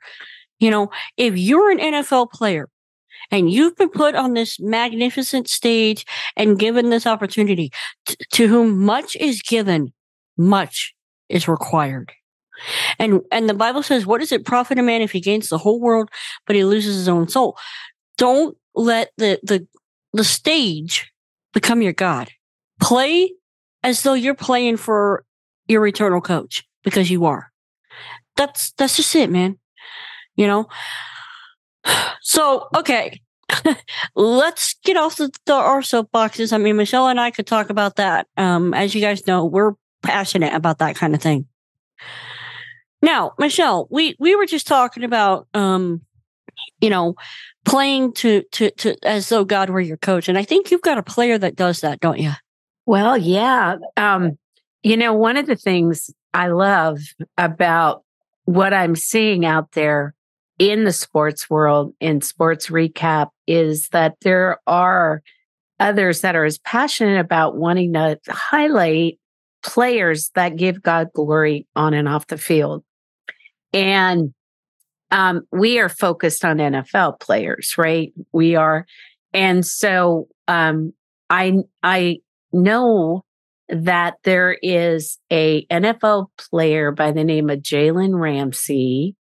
You 0.58 0.72
know, 0.72 0.90
if 1.16 1.36
you're 1.36 1.70
an 1.70 1.78
NFL 1.78 2.32
player 2.32 2.68
and 3.34 3.50
you've 3.50 3.74
been 3.74 3.88
put 3.88 4.14
on 4.14 4.34
this 4.34 4.60
magnificent 4.60 5.48
stage 5.48 6.06
and 6.36 6.56
given 6.56 6.90
this 6.90 7.04
opportunity 7.04 7.72
T- 8.06 8.16
to 8.30 8.46
whom 8.46 8.84
much 8.84 9.16
is 9.16 9.42
given, 9.42 9.92
much 10.36 10.94
is 11.28 11.48
required. 11.48 12.12
And 13.00 13.22
and 13.32 13.48
the 13.48 13.54
Bible 13.54 13.82
says, 13.82 14.06
what 14.06 14.20
does 14.20 14.30
it 14.30 14.44
profit 14.44 14.78
a 14.78 14.82
man 14.82 15.02
if 15.02 15.10
he 15.10 15.18
gains 15.18 15.48
the 15.48 15.58
whole 15.58 15.80
world 15.80 16.10
but 16.46 16.54
he 16.54 16.64
loses 16.64 16.94
his 16.94 17.08
own 17.08 17.28
soul? 17.28 17.58
Don't 18.16 18.56
let 18.76 19.10
the 19.16 19.40
the 19.42 19.66
the 20.12 20.22
stage 20.22 21.10
become 21.52 21.82
your 21.82 21.92
God. 21.92 22.30
Play 22.80 23.32
as 23.82 24.04
though 24.04 24.14
you're 24.14 24.34
playing 24.36 24.76
for 24.76 25.24
your 25.66 25.84
eternal 25.88 26.20
coach 26.20 26.62
because 26.84 27.10
you 27.10 27.24
are. 27.24 27.50
That's 28.36 28.70
that's 28.78 28.94
just 28.94 29.16
it, 29.16 29.28
man. 29.28 29.58
You 30.36 30.46
know, 30.46 30.68
so, 32.22 32.68
okay. 32.76 33.20
Let's 34.14 34.74
get 34.84 34.96
off 34.96 35.16
the, 35.16 35.30
the 35.46 35.54
our 35.54 35.80
soapboxes. 35.80 36.52
I 36.52 36.58
mean, 36.58 36.76
Mischelle 36.76 37.10
and 37.10 37.20
I 37.20 37.30
could 37.30 37.46
talk 37.46 37.70
about 37.70 37.96
that. 37.96 38.26
Um, 38.36 38.74
as 38.74 38.94
you 38.94 39.00
guys 39.00 39.26
know, 39.26 39.44
we're 39.44 39.72
passionate 40.02 40.54
about 40.54 40.78
that 40.78 40.96
kind 40.96 41.14
of 41.14 41.22
thing. 41.22 41.46
Now, 43.02 43.32
Mischelle, 43.38 43.86
we 43.90 44.16
we 44.18 44.34
were 44.34 44.46
just 44.46 44.66
talking 44.66 45.04
about 45.04 45.46
um, 45.54 46.00
you 46.80 46.90
know, 46.90 47.14
playing 47.64 48.12
to 48.14 48.42
to 48.52 48.70
to 48.70 48.96
as 49.06 49.28
though 49.28 49.44
God 49.44 49.70
were 49.70 49.80
your 49.80 49.96
coach, 49.96 50.28
and 50.28 50.38
I 50.38 50.42
think 50.42 50.70
you've 50.70 50.82
got 50.82 50.98
a 50.98 51.02
player 51.02 51.38
that 51.38 51.56
does 51.56 51.80
that, 51.80 52.00
don't 52.00 52.18
you? 52.18 52.32
Well, 52.86 53.16
yeah. 53.16 53.76
Um, 53.96 54.38
you 54.82 54.96
know, 54.96 55.14
one 55.14 55.36
of 55.36 55.46
the 55.46 55.56
things 55.56 56.10
I 56.34 56.48
love 56.48 56.98
about 57.38 58.04
what 58.44 58.74
I'm 58.74 58.96
seeing 58.96 59.46
out 59.46 59.72
there 59.72 60.14
in 60.58 60.84
the 60.84 60.92
sports 60.92 61.50
world 61.50 61.94
in 62.00 62.20
sports 62.20 62.68
recap 62.68 63.28
is 63.46 63.88
that 63.88 64.14
there 64.22 64.58
are 64.66 65.22
others 65.80 66.20
that 66.20 66.36
are 66.36 66.44
as 66.44 66.58
passionate 66.58 67.18
about 67.18 67.56
wanting 67.56 67.92
to 67.94 68.18
highlight 68.28 69.18
players 69.62 70.30
that 70.34 70.56
give 70.56 70.82
God 70.82 71.08
glory 71.12 71.66
on 71.74 71.94
and 71.94 72.08
off 72.08 72.28
the 72.28 72.38
field. 72.38 72.84
And 73.72 74.32
um, 75.10 75.42
we 75.50 75.78
are 75.78 75.88
focused 75.88 76.44
on 76.44 76.58
NFL 76.58 77.20
players, 77.20 77.74
right? 77.76 78.12
We 78.32 78.54
are. 78.56 78.86
And 79.32 79.66
so 79.66 80.28
um, 80.46 80.92
I 81.30 81.54
I 81.82 82.18
know 82.52 83.24
that 83.68 84.14
there 84.24 84.56
is 84.62 85.18
a 85.32 85.66
NFL 85.66 86.28
player 86.38 86.92
by 86.92 87.10
the 87.12 87.24
name 87.24 87.50
of 87.50 87.60
Jalen 87.60 88.18
Ramsey, 88.18 89.16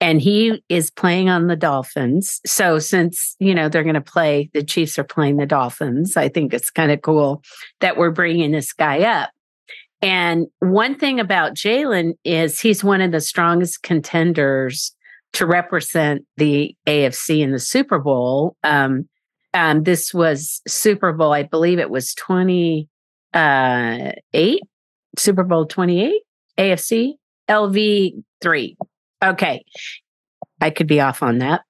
and 0.00 0.20
he 0.20 0.62
is 0.68 0.90
playing 0.90 1.28
on 1.28 1.48
the 1.48 1.56
Dolphins. 1.56 2.40
So 2.46 2.78
since 2.78 3.36
you 3.38 3.54
know 3.54 3.68
they're 3.68 3.82
going 3.82 3.94
to 3.94 4.00
play, 4.00 4.50
the 4.52 4.62
Chiefs 4.62 4.98
are 4.98 5.04
playing 5.04 5.36
the 5.36 5.46
Dolphins. 5.46 6.16
I 6.16 6.28
think 6.28 6.54
it's 6.54 6.70
kind 6.70 6.92
of 6.92 7.02
cool 7.02 7.42
that 7.80 7.96
we're 7.96 8.10
bringing 8.10 8.52
this 8.52 8.72
guy 8.72 9.00
up. 9.00 9.30
And 10.00 10.46
one 10.60 10.96
thing 10.96 11.18
about 11.18 11.54
Jalen 11.54 12.12
is 12.24 12.60
he's 12.60 12.84
one 12.84 13.00
of 13.00 13.10
the 13.10 13.20
strongest 13.20 13.82
contenders 13.82 14.94
to 15.32 15.46
represent 15.46 16.24
the 16.36 16.74
AFC 16.86 17.40
in 17.40 17.50
the 17.50 17.58
Super 17.58 17.98
Bowl. 17.98 18.56
Um, 18.62 19.08
um, 19.54 19.82
this 19.82 20.14
was 20.14 20.60
Super 20.68 21.12
Bowl, 21.12 21.32
I 21.32 21.42
believe 21.42 21.78
it 21.78 21.90
was 21.90 22.14
28, 22.14 22.86
uh, 23.34 24.12
Super 25.16 25.42
Bowl 25.42 25.66
28, 25.66 26.22
AFC, 26.58 27.14
LV3. 27.48 28.76
Okay. 29.22 29.64
I 30.60 30.70
could 30.70 30.86
be 30.86 31.00
off 31.00 31.22
on 31.22 31.38
that. 31.38 31.62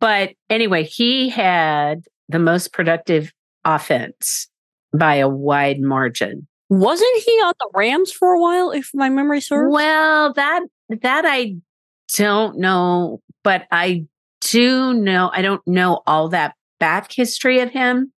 But 0.00 0.32
anyway, 0.50 0.84
he 0.84 1.28
had 1.28 2.02
the 2.28 2.38
most 2.38 2.72
productive 2.72 3.32
offense 3.64 4.48
by 4.92 5.16
a 5.16 5.28
wide 5.28 5.80
margin. 5.80 6.46
Wasn't 6.68 7.22
he 7.24 7.30
on 7.32 7.54
the 7.60 7.70
Rams 7.74 8.12
for 8.12 8.32
a 8.32 8.40
while, 8.40 8.70
if 8.72 8.90
my 8.92 9.08
memory 9.08 9.40
serves? 9.40 9.72
Well, 9.72 10.32
that 10.32 10.62
that 11.02 11.24
I 11.26 11.56
don't 12.16 12.58
know, 12.58 13.20
but 13.44 13.66
I 13.70 14.06
do 14.40 14.92
know 14.92 15.30
I 15.32 15.42
don't 15.42 15.66
know 15.66 16.02
all 16.06 16.28
that 16.30 16.54
back 16.78 17.12
history 17.12 17.60
of 17.60 17.70
him, 17.70 18.12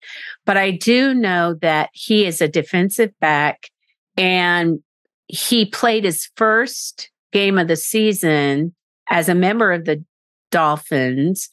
but 0.44 0.56
I 0.56 0.70
do 0.70 1.12
know 1.12 1.54
that 1.60 1.90
he 1.92 2.24
is 2.24 2.40
a 2.40 2.48
defensive 2.48 3.10
back 3.20 3.68
and 4.16 4.78
he 5.26 5.66
played 5.66 6.04
his 6.04 6.30
first 6.36 7.10
game 7.32 7.58
of 7.58 7.68
the 7.68 7.76
season 7.76 8.74
as 9.08 9.28
a 9.28 9.34
member 9.34 9.72
of 9.72 9.84
the 9.84 10.04
Dolphins 10.50 11.48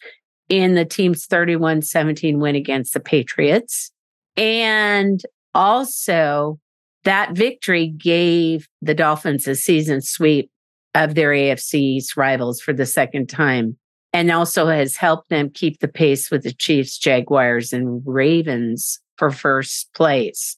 in 0.49 0.75
the 0.75 0.85
team's 0.85 1.25
31 1.25 1.81
17 1.81 2.39
win 2.39 2.55
against 2.55 2.93
the 2.93 2.99
Patriots. 2.99 3.91
And 4.37 5.21
also, 5.53 6.59
that 7.03 7.33
victory 7.33 7.87
gave 7.87 8.67
the 8.81 8.93
Dolphins 8.93 9.47
a 9.47 9.55
season 9.55 10.01
sweep 10.01 10.49
of 10.95 11.15
their 11.15 11.31
AFC's 11.31 12.15
rivals 12.15 12.61
for 12.61 12.73
the 12.73 12.85
second 12.85 13.27
time, 13.27 13.77
and 14.13 14.31
also 14.31 14.67
has 14.67 14.95
helped 14.95 15.29
them 15.29 15.49
keep 15.49 15.79
the 15.79 15.87
pace 15.87 16.31
with 16.31 16.43
the 16.43 16.53
Chiefs, 16.53 16.97
Jaguars, 16.97 17.73
and 17.73 18.01
Ravens 18.05 18.99
for 19.17 19.31
first 19.31 19.93
place. 19.93 20.57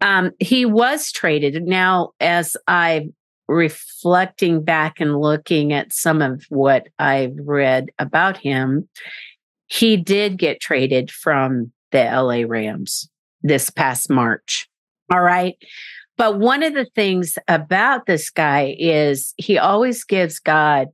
Um, 0.00 0.32
he 0.40 0.66
was 0.66 1.10
traded. 1.10 1.62
Now, 1.64 2.10
as 2.20 2.56
I'm 2.66 3.14
reflecting 3.48 4.62
back 4.62 5.00
and 5.00 5.20
looking 5.20 5.72
at 5.72 5.92
some 5.92 6.22
of 6.22 6.44
what 6.48 6.88
I've 6.98 7.36
read 7.44 7.90
about 7.98 8.36
him, 8.36 8.88
he 9.66 9.96
did 9.96 10.38
get 10.38 10.60
traded 10.60 11.10
from 11.10 11.72
the 11.92 12.04
LA 12.04 12.42
Rams 12.46 13.08
this 13.42 13.70
past 13.70 14.10
March. 14.10 14.68
All 15.12 15.22
right. 15.22 15.56
But 16.16 16.38
one 16.38 16.62
of 16.62 16.74
the 16.74 16.86
things 16.94 17.36
about 17.46 18.06
this 18.06 18.30
guy 18.30 18.74
is 18.78 19.34
he 19.36 19.58
always 19.58 20.02
gives 20.04 20.38
God 20.38 20.88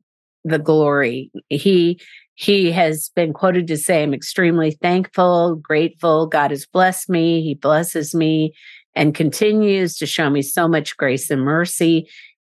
the 0.44 0.58
glory. 0.58 1.30
He 1.48 2.00
he 2.34 2.72
has 2.72 3.10
been 3.14 3.32
quoted 3.32 3.68
to 3.68 3.76
say, 3.76 4.02
I'm 4.02 4.14
extremely 4.14 4.72
thankful, 4.72 5.56
grateful. 5.56 6.26
God 6.26 6.50
has 6.50 6.66
blessed 6.66 7.08
me. 7.08 7.42
He 7.42 7.54
blesses 7.54 8.14
me 8.14 8.54
and 8.94 9.14
continues 9.14 9.96
to 9.98 10.06
show 10.06 10.28
me 10.28 10.42
so 10.42 10.66
much 10.66 10.96
grace 10.96 11.30
and 11.30 11.42
mercy. 11.42 12.08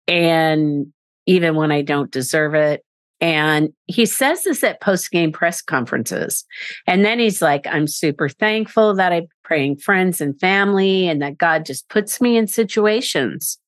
And 0.09 0.93
even 1.27 1.55
when 1.55 1.71
I 1.73 1.83
don't 1.83 2.11
deserve 2.11 2.55
it, 2.55 2.85
and 3.21 3.73
he 3.87 4.05
says 4.05 4.43
this 4.43 4.65
at 4.65 4.81
post 4.81 5.13
game 5.13 5.31
press 5.31 5.63
conferences. 5.63 6.45
And 6.89 7.05
then 7.05 7.21
he's 7.21 7.41
like, 7.41 7.69
I'm 7.69 7.87
super 7.87 8.29
thankful 8.29 8.95
that 8.97 9.13
I'm 9.13 9.29
praying 9.45 9.77
friends 9.77 10.21
and 10.21 10.39
family 10.41 11.07
and 11.07 11.23
that 11.23 11.39
God 11.39 11.65
just 11.65 11.89
puts 11.89 12.21
me 12.21 12.37
in 12.37 12.49
situations 12.49 13.59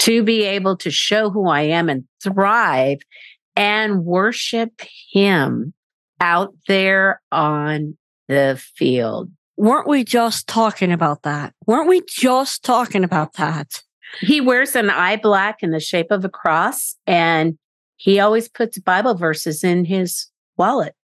to 0.00 0.22
be 0.22 0.44
able 0.44 0.76
to 0.76 0.90
show 0.90 1.30
who 1.30 1.48
I 1.48 1.62
am 1.62 1.88
and 1.88 2.04
thrive 2.22 2.98
and 3.56 4.04
worship 4.04 4.82
him 5.10 5.72
out 6.20 6.54
there 6.68 7.22
on 7.32 7.96
the 8.28 8.62
field. 8.76 9.30
Weren't 9.56 9.88
we 9.88 10.04
just 10.04 10.46
talking 10.46 10.92
about 10.92 11.22
that? 11.22 11.54
Weren't 11.66 11.88
we 11.88 12.02
just 12.06 12.62
talking 12.62 13.04
about 13.04 13.34
that? 13.34 13.82
He 14.20 14.40
wears 14.40 14.76
an 14.76 14.90
eye 14.90 15.16
black 15.16 15.62
in 15.62 15.70
the 15.70 15.80
shape 15.80 16.10
of 16.10 16.24
a 16.24 16.28
cross 16.28 16.96
and 17.06 17.58
he 17.96 18.18
always 18.18 18.48
puts 18.48 18.78
Bible 18.78 19.14
verses 19.14 19.62
in 19.62 19.84
his 19.84 20.26
wallet. 20.56 20.94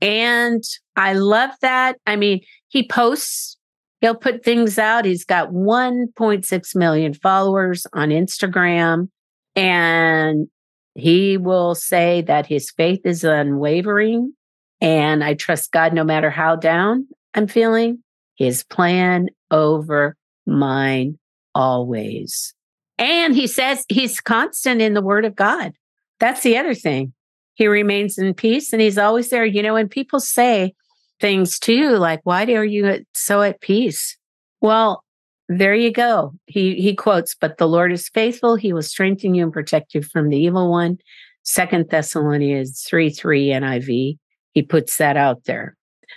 And 0.00 0.62
I 0.96 1.14
love 1.14 1.50
that. 1.62 1.96
I 2.06 2.16
mean, 2.16 2.40
he 2.68 2.86
posts, 2.86 3.56
he'll 4.00 4.14
put 4.14 4.44
things 4.44 4.78
out. 4.78 5.04
He's 5.04 5.24
got 5.24 5.50
1.6 5.50 6.76
million 6.76 7.14
followers 7.14 7.86
on 7.92 8.10
Instagram. 8.10 9.08
And 9.56 10.48
he 10.94 11.38
will 11.38 11.74
say 11.74 12.22
that 12.22 12.46
his 12.46 12.70
faith 12.70 13.00
is 13.04 13.24
unwavering. 13.24 14.34
And 14.80 15.22
I 15.24 15.34
trust 15.34 15.72
God 15.72 15.92
no 15.92 16.04
matter 16.04 16.30
how 16.30 16.56
down 16.56 17.06
I'm 17.34 17.46
feeling, 17.46 18.02
his 18.36 18.64
plan 18.64 19.28
over 19.50 20.16
mine 20.46 21.18
always. 21.54 22.54
And 22.98 23.34
he 23.34 23.46
says 23.46 23.84
he's 23.88 24.20
constant 24.20 24.80
in 24.80 24.94
the 24.94 25.02
word 25.02 25.24
of 25.24 25.34
God. 25.34 25.72
That's 26.20 26.42
the 26.42 26.56
other 26.56 26.74
thing. 26.74 27.12
He 27.54 27.66
remains 27.66 28.18
in 28.18 28.32
peace 28.34 28.72
and 28.72 28.80
he's 28.80 28.98
always 28.98 29.30
there. 29.30 29.44
You 29.44 29.62
know, 29.62 29.74
when 29.74 29.88
people 29.88 30.20
say 30.20 30.74
things 31.20 31.58
too, 31.58 31.96
like, 31.96 32.20
why 32.24 32.44
are 32.44 32.64
you 32.64 33.04
so 33.14 33.42
at 33.42 33.60
peace? 33.60 34.16
Well, 34.60 35.04
there 35.48 35.74
you 35.74 35.90
go. 35.90 36.32
He 36.46 36.76
he 36.76 36.94
quotes, 36.94 37.34
but 37.34 37.58
the 37.58 37.68
Lord 37.68 37.92
is 37.92 38.08
faithful. 38.08 38.56
He 38.56 38.72
will 38.72 38.82
strengthen 38.82 39.34
you 39.34 39.42
and 39.42 39.52
protect 39.52 39.94
you 39.94 40.02
from 40.02 40.28
the 40.28 40.38
evil 40.38 40.70
one. 40.70 40.98
Second 41.42 41.90
Thessalonians 41.90 42.82
3 42.82 43.10
3 43.10 43.48
NIV. 43.48 44.18
He 44.52 44.62
puts 44.62 44.96
that 44.98 45.16
out 45.16 45.44
there. 45.44 45.76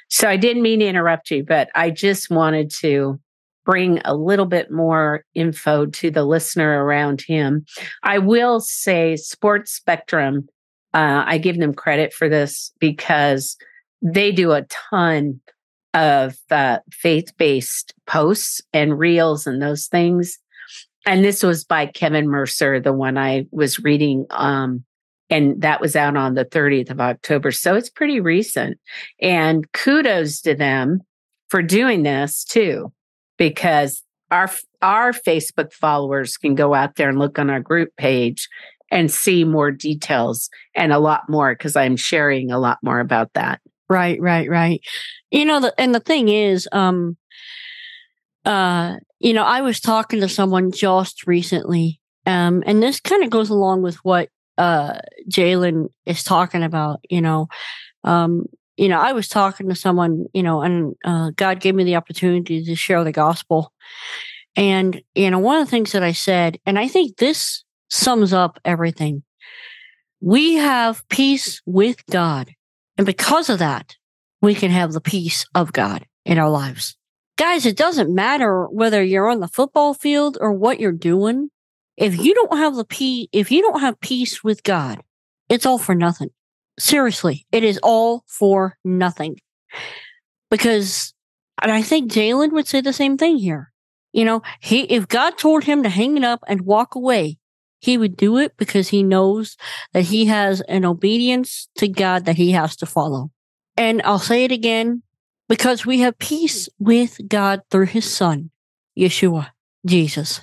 So 0.09 0.29
I 0.29 0.37
didn't 0.37 0.61
mean 0.61 0.79
to 0.79 0.85
interrupt 0.85 1.31
you, 1.31 1.43
but 1.43 1.69
I 1.73 1.89
just 1.89 2.29
wanted 2.29 2.69
to 2.81 3.19
bring 3.65 3.99
a 4.05 4.15
little 4.15 4.45
bit 4.45 4.71
more 4.71 5.25
info 5.33 5.87
to 5.87 6.11
the 6.11 6.23
listener 6.23 6.85
around 6.85 7.21
him. 7.21 7.65
I 8.03 8.19
will 8.19 8.61
say 8.61 9.15
Sports 9.15 9.71
Spectrum, 9.73 10.47
uh, 10.93 11.23
I 11.25 11.39
give 11.39 11.57
them 11.57 11.73
credit 11.73 12.13
for 12.13 12.29
this 12.29 12.71
because 12.79 13.57
they 14.01 14.31
do 14.31 14.51
a 14.51 14.65
ton 14.91 15.41
of 15.93 16.37
uh, 16.51 16.79
faith 16.91 17.35
based 17.37 17.93
posts 18.05 18.61
and 18.71 18.97
reels 18.97 19.47
and 19.47 19.61
those 19.61 19.87
things. 19.87 20.37
And 21.05 21.23
this 21.23 21.43
was 21.43 21.63
by 21.63 21.85
Kevin 21.85 22.27
Mercer, 22.27 22.79
the 22.79 22.93
one 22.93 23.17
I 23.17 23.45
was 23.51 23.79
reading. 23.79 24.25
Um, 24.31 24.83
and 25.29 25.61
that 25.61 25.81
was 25.81 25.95
out 25.95 26.15
on 26.15 26.35
the 26.35 26.45
30th 26.45 26.91
of 26.91 26.99
October. 26.99 27.51
So 27.51 27.75
it's 27.75 27.89
pretty 27.89 28.19
recent. 28.19 28.77
And 29.21 29.71
kudos 29.71 30.41
to 30.41 30.55
them 30.55 31.01
for 31.49 31.61
doing 31.61 32.03
this 32.03 32.43
too 32.43 32.91
because 33.37 34.03
our 34.31 34.49
our 34.81 35.13
Facebook 35.13 35.71
followers 35.73 36.37
can 36.37 36.55
go 36.55 36.73
out 36.73 36.95
there 36.95 37.09
and 37.09 37.19
look 37.19 37.39
on 37.39 37.49
our 37.49 37.59
group 37.59 37.89
page 37.97 38.47
and 38.91 39.11
see 39.11 39.43
more 39.43 39.71
details 39.71 40.49
and 40.75 40.93
a 40.93 40.99
lot 40.99 41.27
more 41.29 41.53
because 41.53 41.75
I'm 41.75 41.95
sharing 41.95 42.51
a 42.51 42.59
lot 42.59 42.77
more 42.83 42.99
about 42.99 43.33
that. 43.33 43.59
Right, 43.89 44.19
right, 44.19 44.49
right. 44.49 44.81
You 45.31 45.45
know, 45.45 45.59
the, 45.59 45.73
and 45.79 45.93
the 45.93 45.99
thing 45.99 46.29
is, 46.29 46.67
um, 46.71 47.17
uh, 48.45 48.95
you 49.19 49.33
know, 49.33 49.43
I 49.43 49.61
was 49.61 49.79
talking 49.79 50.21
to 50.21 50.29
someone 50.29 50.71
just 50.71 51.27
recently, 51.27 51.99
um, 52.25 52.63
and 52.65 52.81
this 52.81 52.99
kind 52.99 53.23
of 53.23 53.29
goes 53.29 53.49
along 53.49 53.81
with 53.81 53.95
what 53.97 54.29
uh 54.57 54.99
Jalen 55.29 55.89
is 56.05 56.23
talking 56.23 56.63
about. 56.63 56.99
You 57.09 57.21
know, 57.21 57.47
um, 58.03 58.45
you 58.77 58.89
know, 58.89 58.99
I 58.99 59.13
was 59.13 59.27
talking 59.27 59.69
to 59.69 59.75
someone, 59.75 60.25
you 60.33 60.43
know, 60.43 60.61
and 60.61 60.95
uh, 61.05 61.31
God 61.35 61.59
gave 61.59 61.75
me 61.75 61.83
the 61.83 61.95
opportunity 61.95 62.63
to 62.63 62.75
share 62.75 63.03
the 63.03 63.11
gospel. 63.11 63.71
And, 64.55 65.01
you 65.15 65.29
know, 65.31 65.39
one 65.39 65.59
of 65.59 65.65
the 65.65 65.71
things 65.71 65.91
that 65.91 66.03
I 66.03 66.11
said, 66.11 66.59
and 66.65 66.79
I 66.79 66.87
think 66.87 67.17
this 67.17 67.63
sums 67.89 68.33
up 68.33 68.59
everything 68.65 69.23
we 70.21 70.55
have 70.55 71.07
peace 71.09 71.61
with 71.67 72.03
God. 72.07 72.49
And 72.97 73.05
because 73.05 73.49
of 73.49 73.59
that, 73.59 73.95
we 74.41 74.55
can 74.55 74.71
have 74.71 74.91
the 74.91 75.01
peace 75.01 75.45
of 75.53 75.71
God 75.71 76.05
in 76.25 76.39
our 76.39 76.49
lives. 76.49 76.95
Guys, 77.37 77.65
it 77.65 77.77
doesn't 77.77 78.13
matter 78.13 78.65
whether 78.65 79.03
you're 79.03 79.29
on 79.29 79.39
the 79.39 79.47
football 79.47 79.93
field 79.93 80.37
or 80.41 80.51
what 80.51 80.79
you're 80.79 80.91
doing. 80.91 81.49
if 81.97 82.17
you 82.17 82.33
don't 82.33 82.57
have 82.57 82.75
the 82.75 82.85
peace, 82.85 83.27
if 83.31 83.51
you 83.51 83.61
don't 83.61 83.79
have 83.79 83.99
peace 84.01 84.43
with 84.43 84.63
God, 84.63 85.01
it's 85.47 85.65
all 85.65 85.77
for 85.77 85.95
nothing. 85.95 86.29
Seriously, 86.79 87.45
it 87.51 87.63
is 87.63 87.79
all 87.83 88.23
for 88.27 88.77
nothing. 88.83 89.39
Because, 90.51 91.13
and 91.61 91.71
I 91.71 91.81
think 91.81 92.11
Jalen 92.11 92.51
would 92.51 92.67
say 92.67 92.81
the 92.81 92.93
same 92.93 93.17
thing 93.17 93.37
here. 93.37 93.71
You 94.13 94.25
know, 94.25 94.41
he, 94.61 94.81
if 94.83 95.07
God 95.07 95.37
told 95.37 95.63
him 95.63 95.83
to 95.83 95.89
hang 95.89 96.15
it 96.17 96.23
up 96.23 96.41
and 96.47 96.61
walk 96.61 96.95
away, 96.95 97.37
he 97.79 97.97
would 97.97 98.17
do 98.17 98.37
it 98.37 98.55
because 98.57 98.87
he 98.87 99.03
knows 99.03 99.57
that 99.93 100.03
he 100.03 100.25
has 100.25 100.61
an 100.61 100.85
obedience 100.85 101.69
to 101.75 101.87
God 101.87 102.25
that 102.25 102.37
he 102.37 102.51
has 102.51 102.75
to 102.77 102.85
follow. 102.85 103.31
And 103.77 104.01
I'll 104.03 104.19
say 104.19 104.43
it 104.43 104.51
again 104.51 105.03
because 105.47 105.85
we 105.85 105.99
have 105.99 106.17
peace 106.17 106.69
with 106.79 107.19
God 107.27 107.61
through 107.69 107.87
his 107.87 108.11
son, 108.11 108.51
Yeshua, 108.97 109.49
Jesus. 109.85 110.41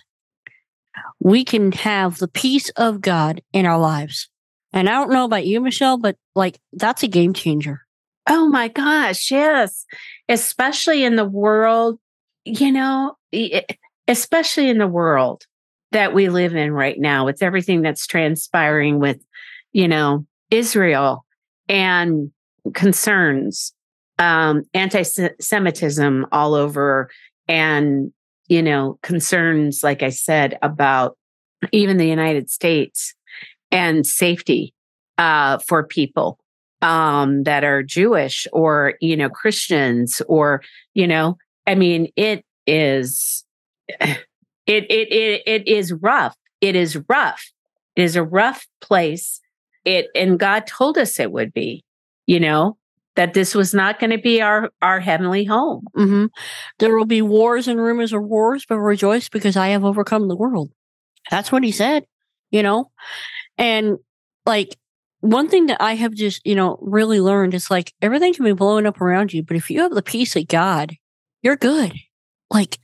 We 1.18 1.44
can 1.44 1.72
have 1.72 2.18
the 2.18 2.28
peace 2.28 2.68
of 2.70 3.00
God 3.00 3.42
in 3.52 3.66
our 3.66 3.78
lives. 3.78 4.28
And 4.72 4.88
I 4.88 4.92
don't 4.92 5.12
know 5.12 5.24
about 5.24 5.46
you, 5.46 5.60
Mischelle, 5.60 6.00
but 6.00 6.16
like 6.34 6.58
that's 6.72 7.02
a 7.02 7.08
game 7.08 7.34
changer. 7.34 7.82
Oh 8.28 8.48
my 8.48 8.68
gosh, 8.68 9.30
yes. 9.30 9.84
Especially 10.28 11.04
in 11.04 11.16
the 11.16 11.24
world, 11.24 11.98
you 12.44 12.72
know, 12.72 13.16
especially 14.08 14.68
in 14.68 14.78
the 14.78 14.86
world 14.86 15.44
that 15.90 16.14
we 16.14 16.28
live 16.28 16.54
in 16.54 16.72
right 16.72 16.98
now 16.98 17.26
with 17.26 17.42
everything 17.42 17.82
that's 17.82 18.06
transpiring 18.06 18.98
with, 18.98 19.22
you 19.72 19.88
know, 19.88 20.26
Israel 20.50 21.24
and 21.68 22.30
concerns, 22.74 23.72
um, 24.18 24.62
anti 24.74 25.02
Semitism 25.02 26.26
all 26.32 26.54
over, 26.54 27.10
and, 27.48 28.12
you 28.48 28.62
know, 28.62 28.98
concerns, 29.02 29.82
like 29.82 30.02
I 30.02 30.10
said, 30.10 30.58
about 30.62 31.16
even 31.72 31.96
the 31.96 32.06
United 32.06 32.50
States 32.50 33.14
and 33.72 34.06
safety 34.06 34.72
uh, 35.18 35.58
for 35.58 35.82
people 35.82 36.38
um, 36.82 37.44
that 37.44 37.64
are 37.64 37.82
Jewish 37.82 38.46
or, 38.52 38.94
you 39.00 39.16
know, 39.16 39.30
Christians 39.30 40.20
or, 40.28 40.62
you 40.94 41.06
know, 41.06 41.38
I 41.66 41.74
mean, 41.74 42.12
it 42.16 42.44
is, 42.66 43.44
it, 44.00 44.18
it, 44.66 45.12
it, 45.12 45.42
it 45.46 45.68
is 45.68 45.92
rough. 45.92 46.36
It 46.60 46.76
is 46.76 46.98
rough. 47.08 47.50
It 47.96 48.02
is 48.02 48.16
a 48.16 48.22
rough 48.22 48.66
place. 48.80 49.40
It, 49.84 50.08
and 50.14 50.38
God 50.38 50.66
told 50.66 50.98
us 50.98 51.18
it 51.18 51.32
would 51.32 51.52
be, 51.52 51.84
you 52.26 52.38
know, 52.38 52.76
that 53.14 53.34
this 53.34 53.54
was 53.54 53.74
not 53.74 53.98
going 53.98 54.10
to 54.10 54.18
be 54.18 54.40
our, 54.40 54.70
our 54.80 55.00
heavenly 55.00 55.44
home. 55.44 55.84
Mm-hmm. 55.96 56.26
There 56.78 56.96
will 56.96 57.04
be 57.04 57.20
wars 57.20 57.68
and 57.68 57.80
rumors 57.80 58.12
of 58.12 58.22
wars, 58.22 58.64
but 58.66 58.78
rejoice 58.78 59.28
because 59.28 59.56
I 59.56 59.68
have 59.68 59.84
overcome 59.84 60.28
the 60.28 60.36
world. 60.36 60.70
That's 61.30 61.52
what 61.52 61.62
he 61.62 61.72
said, 61.72 62.06
you 62.50 62.62
know? 62.62 62.90
And 63.58 63.98
like 64.46 64.76
one 65.20 65.48
thing 65.48 65.66
that 65.66 65.80
I 65.80 65.94
have 65.94 66.14
just, 66.14 66.44
you 66.44 66.54
know, 66.54 66.78
really 66.80 67.20
learned 67.20 67.54
is 67.54 67.70
like 67.70 67.92
everything 68.02 68.34
can 68.34 68.44
be 68.44 68.52
blowing 68.52 68.86
up 68.86 69.00
around 69.00 69.32
you, 69.32 69.42
but 69.42 69.56
if 69.56 69.70
you 69.70 69.80
have 69.80 69.92
the 69.92 70.02
peace 70.02 70.34
of 70.36 70.48
God, 70.48 70.96
you're 71.42 71.56
good. 71.56 71.92
Like, 72.50 72.78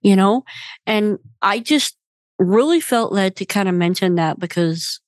you 0.00 0.16
know, 0.16 0.44
and 0.86 1.18
I 1.42 1.58
just 1.58 1.96
really 2.38 2.80
felt 2.80 3.12
led 3.12 3.36
to 3.36 3.44
kind 3.44 3.68
of 3.68 3.74
mention 3.74 4.16
that 4.16 4.38
because, 4.38 5.00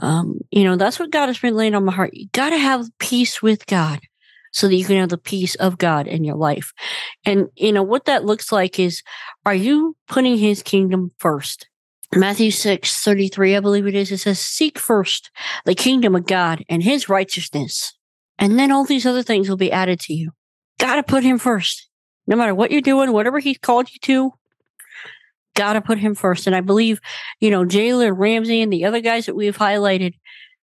um, 0.00 0.38
you 0.50 0.64
know, 0.64 0.76
that's 0.76 0.98
what 0.98 1.10
God 1.10 1.26
has 1.26 1.38
been 1.38 1.56
laying 1.56 1.74
on 1.74 1.84
my 1.84 1.92
heart. 1.92 2.14
You 2.14 2.28
got 2.32 2.50
to 2.50 2.58
have 2.58 2.86
peace 2.98 3.42
with 3.42 3.66
God 3.66 4.00
so 4.52 4.68
that 4.68 4.74
you 4.74 4.84
can 4.84 4.96
have 4.96 5.08
the 5.08 5.18
peace 5.18 5.54
of 5.56 5.78
God 5.78 6.06
in 6.06 6.24
your 6.24 6.36
life. 6.36 6.72
And, 7.24 7.48
you 7.56 7.72
know, 7.72 7.82
what 7.82 8.06
that 8.06 8.24
looks 8.24 8.50
like 8.52 8.78
is 8.78 9.02
are 9.44 9.54
you 9.54 9.96
putting 10.06 10.36
his 10.38 10.62
kingdom 10.62 11.10
first? 11.18 11.67
Matthew 12.14 12.50
6 12.50 13.04
33, 13.04 13.56
I 13.56 13.60
believe 13.60 13.86
it 13.86 13.94
is, 13.94 14.10
it 14.10 14.18
says, 14.18 14.40
Seek 14.40 14.78
first 14.78 15.30
the 15.64 15.74
kingdom 15.74 16.14
of 16.14 16.26
God 16.26 16.64
and 16.68 16.82
his 16.82 17.08
righteousness, 17.08 17.94
and 18.38 18.58
then 18.58 18.72
all 18.72 18.84
these 18.84 19.06
other 19.06 19.22
things 19.22 19.48
will 19.48 19.56
be 19.56 19.72
added 19.72 20.00
to 20.00 20.14
you. 20.14 20.32
Gotta 20.78 21.02
put 21.02 21.22
him 21.22 21.38
first. 21.38 21.88
No 22.26 22.36
matter 22.36 22.54
what 22.54 22.70
you're 22.70 22.80
doing, 22.80 23.12
whatever 23.12 23.38
he's 23.38 23.58
called 23.58 23.90
you 23.90 23.98
to, 24.02 24.32
gotta 25.54 25.80
put 25.80 25.98
him 25.98 26.14
first. 26.14 26.46
And 26.46 26.54
I 26.54 26.60
believe, 26.60 27.00
you 27.40 27.50
know, 27.50 27.64
Jalen 27.64 28.16
Ramsey 28.16 28.62
and 28.62 28.72
the 28.72 28.84
other 28.84 29.00
guys 29.00 29.26
that 29.26 29.36
we've 29.36 29.56
highlighted, 29.56 30.14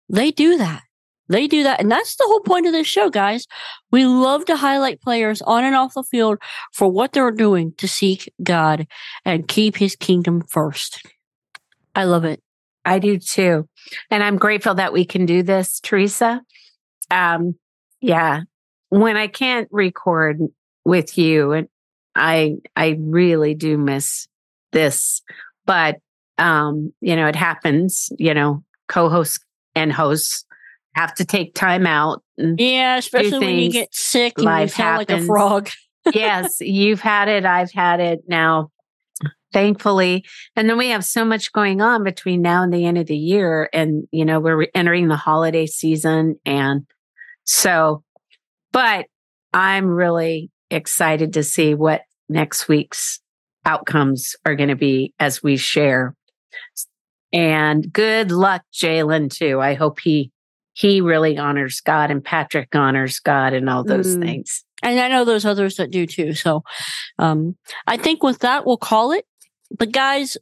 they 0.09 0.31
do 0.31 0.57
that. 0.57 0.81
They 1.27 1.47
do 1.47 1.63
that. 1.63 1.79
And 1.79 1.91
that's 1.91 2.15
the 2.15 2.25
whole 2.25 2.41
point 2.41 2.67
of 2.67 2.71
this 2.71 2.87
show, 2.87 3.09
guys. 3.09 3.47
We 3.91 4.05
love 4.05 4.45
to 4.45 4.55
highlight 4.55 5.01
players 5.01 5.41
on 5.41 5.63
and 5.63 5.75
off 5.75 5.95
the 5.95 6.03
field 6.03 6.37
for 6.71 6.89
what 6.91 7.13
they're 7.13 7.31
doing 7.31 7.73
to 7.77 7.87
seek 7.87 8.31
God 8.43 8.87
and 9.25 9.47
keep 9.47 9.77
his 9.77 9.95
kingdom 9.95 10.43
first. 10.47 11.01
I 11.95 12.03
love 12.03 12.25
it. 12.25 12.41
I 12.83 12.99
do 12.99 13.17
too. 13.17 13.67
And 14.11 14.23
I'm 14.23 14.37
grateful 14.37 14.75
that 14.75 14.93
we 14.93 15.05
can 15.05 15.25
do 15.25 15.41
this, 15.41 15.79
Teresa. 15.79 16.41
Um, 17.09 17.55
yeah. 18.01 18.41
When 18.89 19.17
I 19.17 19.27
can't 19.27 19.67
record 19.71 20.39
with 20.83 21.17
you, 21.17 21.51
and 21.53 21.67
I 22.15 22.57
I 22.75 22.97
really 22.99 23.55
do 23.55 23.77
miss 23.77 24.27
this. 24.71 25.21
But 25.65 25.97
um, 26.37 26.93
you 27.01 27.15
know, 27.15 27.27
it 27.27 27.35
happens, 27.35 28.09
you 28.19 28.33
know, 28.33 28.63
co-hosts 28.87 29.43
and 29.73 29.91
hosts 29.91 30.45
have 30.93 31.13
to 31.15 31.25
take 31.25 31.55
time 31.55 31.87
out. 31.87 32.23
yeah, 32.37 32.97
especially 32.97 33.39
when 33.39 33.55
you 33.57 33.71
get 33.71 33.93
sick 33.93 34.33
and 34.37 34.45
Life 34.45 34.69
you 34.71 34.75
sound 34.83 34.99
happens. 35.09 35.09
like 35.09 35.23
a 35.23 35.25
frog. 35.25 35.69
yes, 36.13 36.57
you've 36.61 37.01
had 37.01 37.27
it. 37.27 37.45
I've 37.45 37.71
had 37.71 37.99
it 37.99 38.21
now 38.27 38.69
thankfully. 39.55 40.25
And 40.57 40.69
then 40.69 40.77
we 40.77 40.89
have 40.89 41.05
so 41.05 41.23
much 41.23 41.53
going 41.53 41.79
on 41.79 42.03
between 42.03 42.41
now 42.41 42.61
and 42.61 42.73
the 42.73 42.85
end 42.85 42.97
of 42.97 43.07
the 43.07 43.15
year. 43.15 43.69
And, 43.71 44.05
you 44.11 44.25
know, 44.25 44.41
we're 44.41 44.67
entering 44.75 45.07
the 45.07 45.15
holiday 45.15 45.65
season. 45.65 46.35
And 46.45 46.85
so, 47.45 48.03
but 48.73 49.05
I'm 49.53 49.85
really 49.85 50.51
excited 50.69 51.31
to 51.33 51.43
see 51.43 51.73
what 51.73 52.01
next 52.27 52.67
week's 52.67 53.21
outcomes 53.65 54.35
are 54.45 54.55
going 54.55 54.69
to 54.69 54.75
be 54.75 55.13
as 55.19 55.41
we 55.41 55.55
share. 55.55 56.15
And 57.31 57.93
good 57.93 58.31
luck, 58.31 58.63
Jalen, 58.73 59.31
too. 59.33 59.61
I 59.61 59.75
hope 59.75 60.01
he 60.01 60.31
he 60.73 60.99
really 60.99 61.37
honors 61.37 61.79
God 61.79 62.11
and 62.11 62.21
Patrick 62.21 62.75
honors 62.75 63.19
God 63.19 63.53
and 63.53 63.69
all 63.69 63.85
those 63.85 64.17
mm. 64.17 64.21
things. 64.21 64.65
And 64.83 64.99
I 64.99 65.07
know 65.07 65.23
those 65.23 65.45
others 65.45 65.77
that 65.77 65.89
do 65.89 66.05
too. 66.05 66.33
So 66.33 66.63
um, 67.17 67.55
I 67.87 67.95
think 67.95 68.21
with 68.21 68.39
that, 68.39 68.65
we'll 68.65 68.77
call 68.77 69.13
it. 69.13 69.25
But 69.77 69.91
guys, 69.91 70.37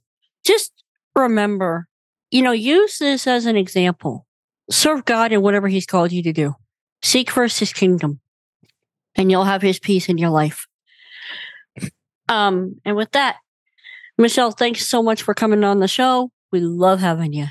just 0.46 0.72
remember, 1.16 1.88
you 2.32 2.42
know, 2.42 2.52
use 2.52 2.98
this 2.98 3.28
as 3.28 3.46
an 3.46 3.56
example. 3.56 4.26
Serve 4.70 5.06
God 5.06 5.32
in 5.32 5.42
whatever 5.42 5.68
He's 5.68 5.86
called 5.86 6.12
you 6.12 6.24
to 6.24 6.34
do. 6.34 6.56
Seek 7.02 7.30
first 7.30 7.60
His 7.60 7.74
kingdom, 7.74 8.22
and 9.16 9.30
you'll 9.30 9.44
have 9.44 9.62
His 9.62 9.80
peace 9.80 10.10
in 10.10 10.18
your 10.18 10.30
life. 10.30 10.66
Um, 12.30 12.80
and 12.86 12.96
with 12.96 13.12
that, 13.12 13.38
Mischelle, 14.20 14.58
thanks 14.58 14.88
so 14.88 15.04
much 15.04 15.22
for 15.22 15.34
coming 15.34 15.64
on 15.64 15.80
the 15.80 15.88
show. 15.88 16.32
We 16.52 16.60
love 16.62 17.00
having 17.00 17.34
you. 17.34 17.48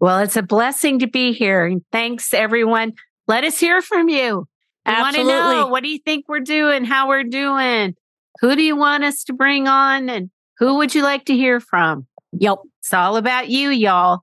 Well, 0.00 0.20
it's 0.20 0.36
a 0.36 0.42
blessing 0.42 1.00
to 1.00 1.06
be 1.06 1.32
here. 1.32 1.66
And 1.66 1.82
thanks, 1.92 2.32
everyone. 2.32 2.92
Let 3.26 3.44
us 3.44 3.58
hear 3.58 3.82
from 3.82 4.08
you. 4.08 4.46
I 4.86 5.00
want 5.00 5.16
to 5.16 5.24
know 5.24 5.68
what 5.68 5.82
do 5.82 5.88
you 5.88 5.98
think 5.98 6.26
we're 6.28 6.40
doing, 6.40 6.84
how 6.84 7.08
we're 7.08 7.24
doing, 7.24 7.94
who 8.40 8.54
do 8.54 8.62
you 8.62 8.76
want 8.76 9.02
us 9.02 9.24
to 9.24 9.32
bring 9.32 9.66
on, 9.66 10.10
and 10.10 10.30
who 10.58 10.76
would 10.76 10.94
you 10.94 11.02
like 11.02 11.24
to 11.26 11.34
hear 11.34 11.60
from? 11.60 12.06
Yep. 12.32 12.58
It's 12.80 12.92
all 12.92 13.16
about 13.16 13.48
you, 13.48 13.70
y'all. 13.70 14.20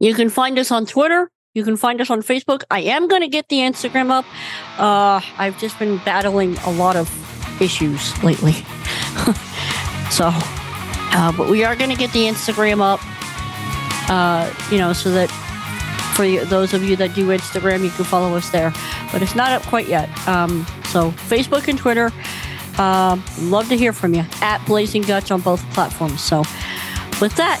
You 0.00 0.14
can 0.14 0.30
find 0.30 0.58
us 0.58 0.70
on 0.70 0.86
Twitter. 0.86 1.30
You 1.54 1.64
can 1.64 1.76
find 1.76 2.00
us 2.00 2.10
on 2.10 2.22
Facebook. 2.22 2.62
I 2.70 2.80
am 2.82 3.08
going 3.08 3.22
to 3.22 3.28
get 3.28 3.48
the 3.48 3.58
Instagram 3.58 4.10
up. 4.10 4.24
Uh, 4.78 5.20
I've 5.38 5.58
just 5.58 5.78
been 5.78 5.98
battling 6.04 6.56
a 6.58 6.70
lot 6.70 6.94
of 6.94 7.10
issues 7.60 8.22
lately. 8.22 8.52
so, 10.10 10.30
uh, 10.30 11.32
but 11.36 11.48
we 11.48 11.64
are 11.64 11.74
going 11.74 11.90
to 11.90 11.96
get 11.96 12.12
the 12.12 12.26
Instagram 12.26 12.80
up, 12.80 13.00
uh, 14.08 14.52
you 14.70 14.78
know, 14.78 14.92
so 14.92 15.10
that 15.10 15.28
for 16.14 16.28
those 16.46 16.74
of 16.74 16.84
you 16.84 16.94
that 16.96 17.14
do 17.14 17.28
Instagram, 17.28 17.82
you 17.82 17.90
can 17.90 18.04
follow 18.04 18.36
us 18.36 18.50
there. 18.50 18.72
But 19.10 19.22
it's 19.22 19.34
not 19.34 19.50
up 19.50 19.62
quite 19.62 19.88
yet. 19.88 20.08
Um, 20.28 20.64
so, 20.84 21.10
Facebook 21.12 21.66
and 21.66 21.78
Twitter. 21.78 22.12
Um, 22.78 23.24
love 23.40 23.68
to 23.70 23.76
hear 23.76 23.92
from 23.92 24.14
you 24.14 24.24
at 24.40 24.64
Blaes 24.64 24.94
and 24.94 25.04
Gottsch 25.04 25.32
on 25.32 25.40
both 25.40 25.60
platforms. 25.72 26.22
So, 26.22 26.44
with 27.20 27.34
that, 27.36 27.60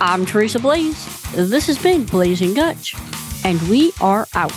I'm 0.00 0.26
Teresa 0.26 0.58
Blaes. 0.60 1.06
This 1.32 1.66
has 1.68 1.78
been 1.78 2.04
Blaes 2.04 2.42
and 2.42 2.54
Gottsch, 2.54 2.94
and 3.46 3.60
we 3.68 3.92
are 4.00 4.26
out. 4.34 4.52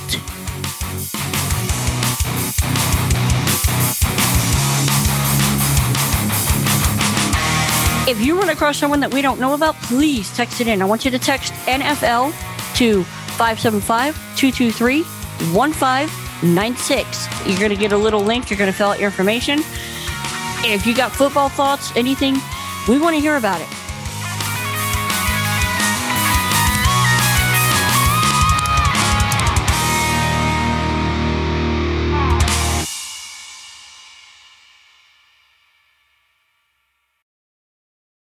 If 8.10 8.20
you 8.20 8.38
run 8.38 8.50
across 8.50 8.78
someone 8.78 9.00
that 9.00 9.14
we 9.14 9.22
don't 9.22 9.40
know 9.40 9.54
about, 9.54 9.76
please 9.76 10.30
text 10.36 10.60
it 10.60 10.68
in. 10.68 10.82
I 10.82 10.86
want 10.86 11.06
you 11.06 11.12
to 11.12 11.20
text 11.20 11.54
NFL 11.66 12.34
to 12.76 13.04
575 13.06 14.16
223 14.36 15.04
1596. 15.54 17.48
You're 17.48 17.60
going 17.60 17.70
to 17.70 17.78
get 17.78 17.94
a 17.94 17.98
little 17.98 18.22
link. 18.22 18.50
You're 18.50 18.60
going 18.60 18.70
to 18.70 18.78
fill 18.78 18.90
out 18.90 19.00
your 19.00 19.10
information. 19.10 19.64
If 20.64 20.86
you 20.86 20.96
got 20.96 21.12
football 21.12 21.50
thoughts, 21.50 21.92
anything, 21.96 22.36
we 22.88 23.00
want 23.00 23.16
to 23.16 23.20
hear 23.20 23.36
about 23.36 23.62
it. 23.62 23.81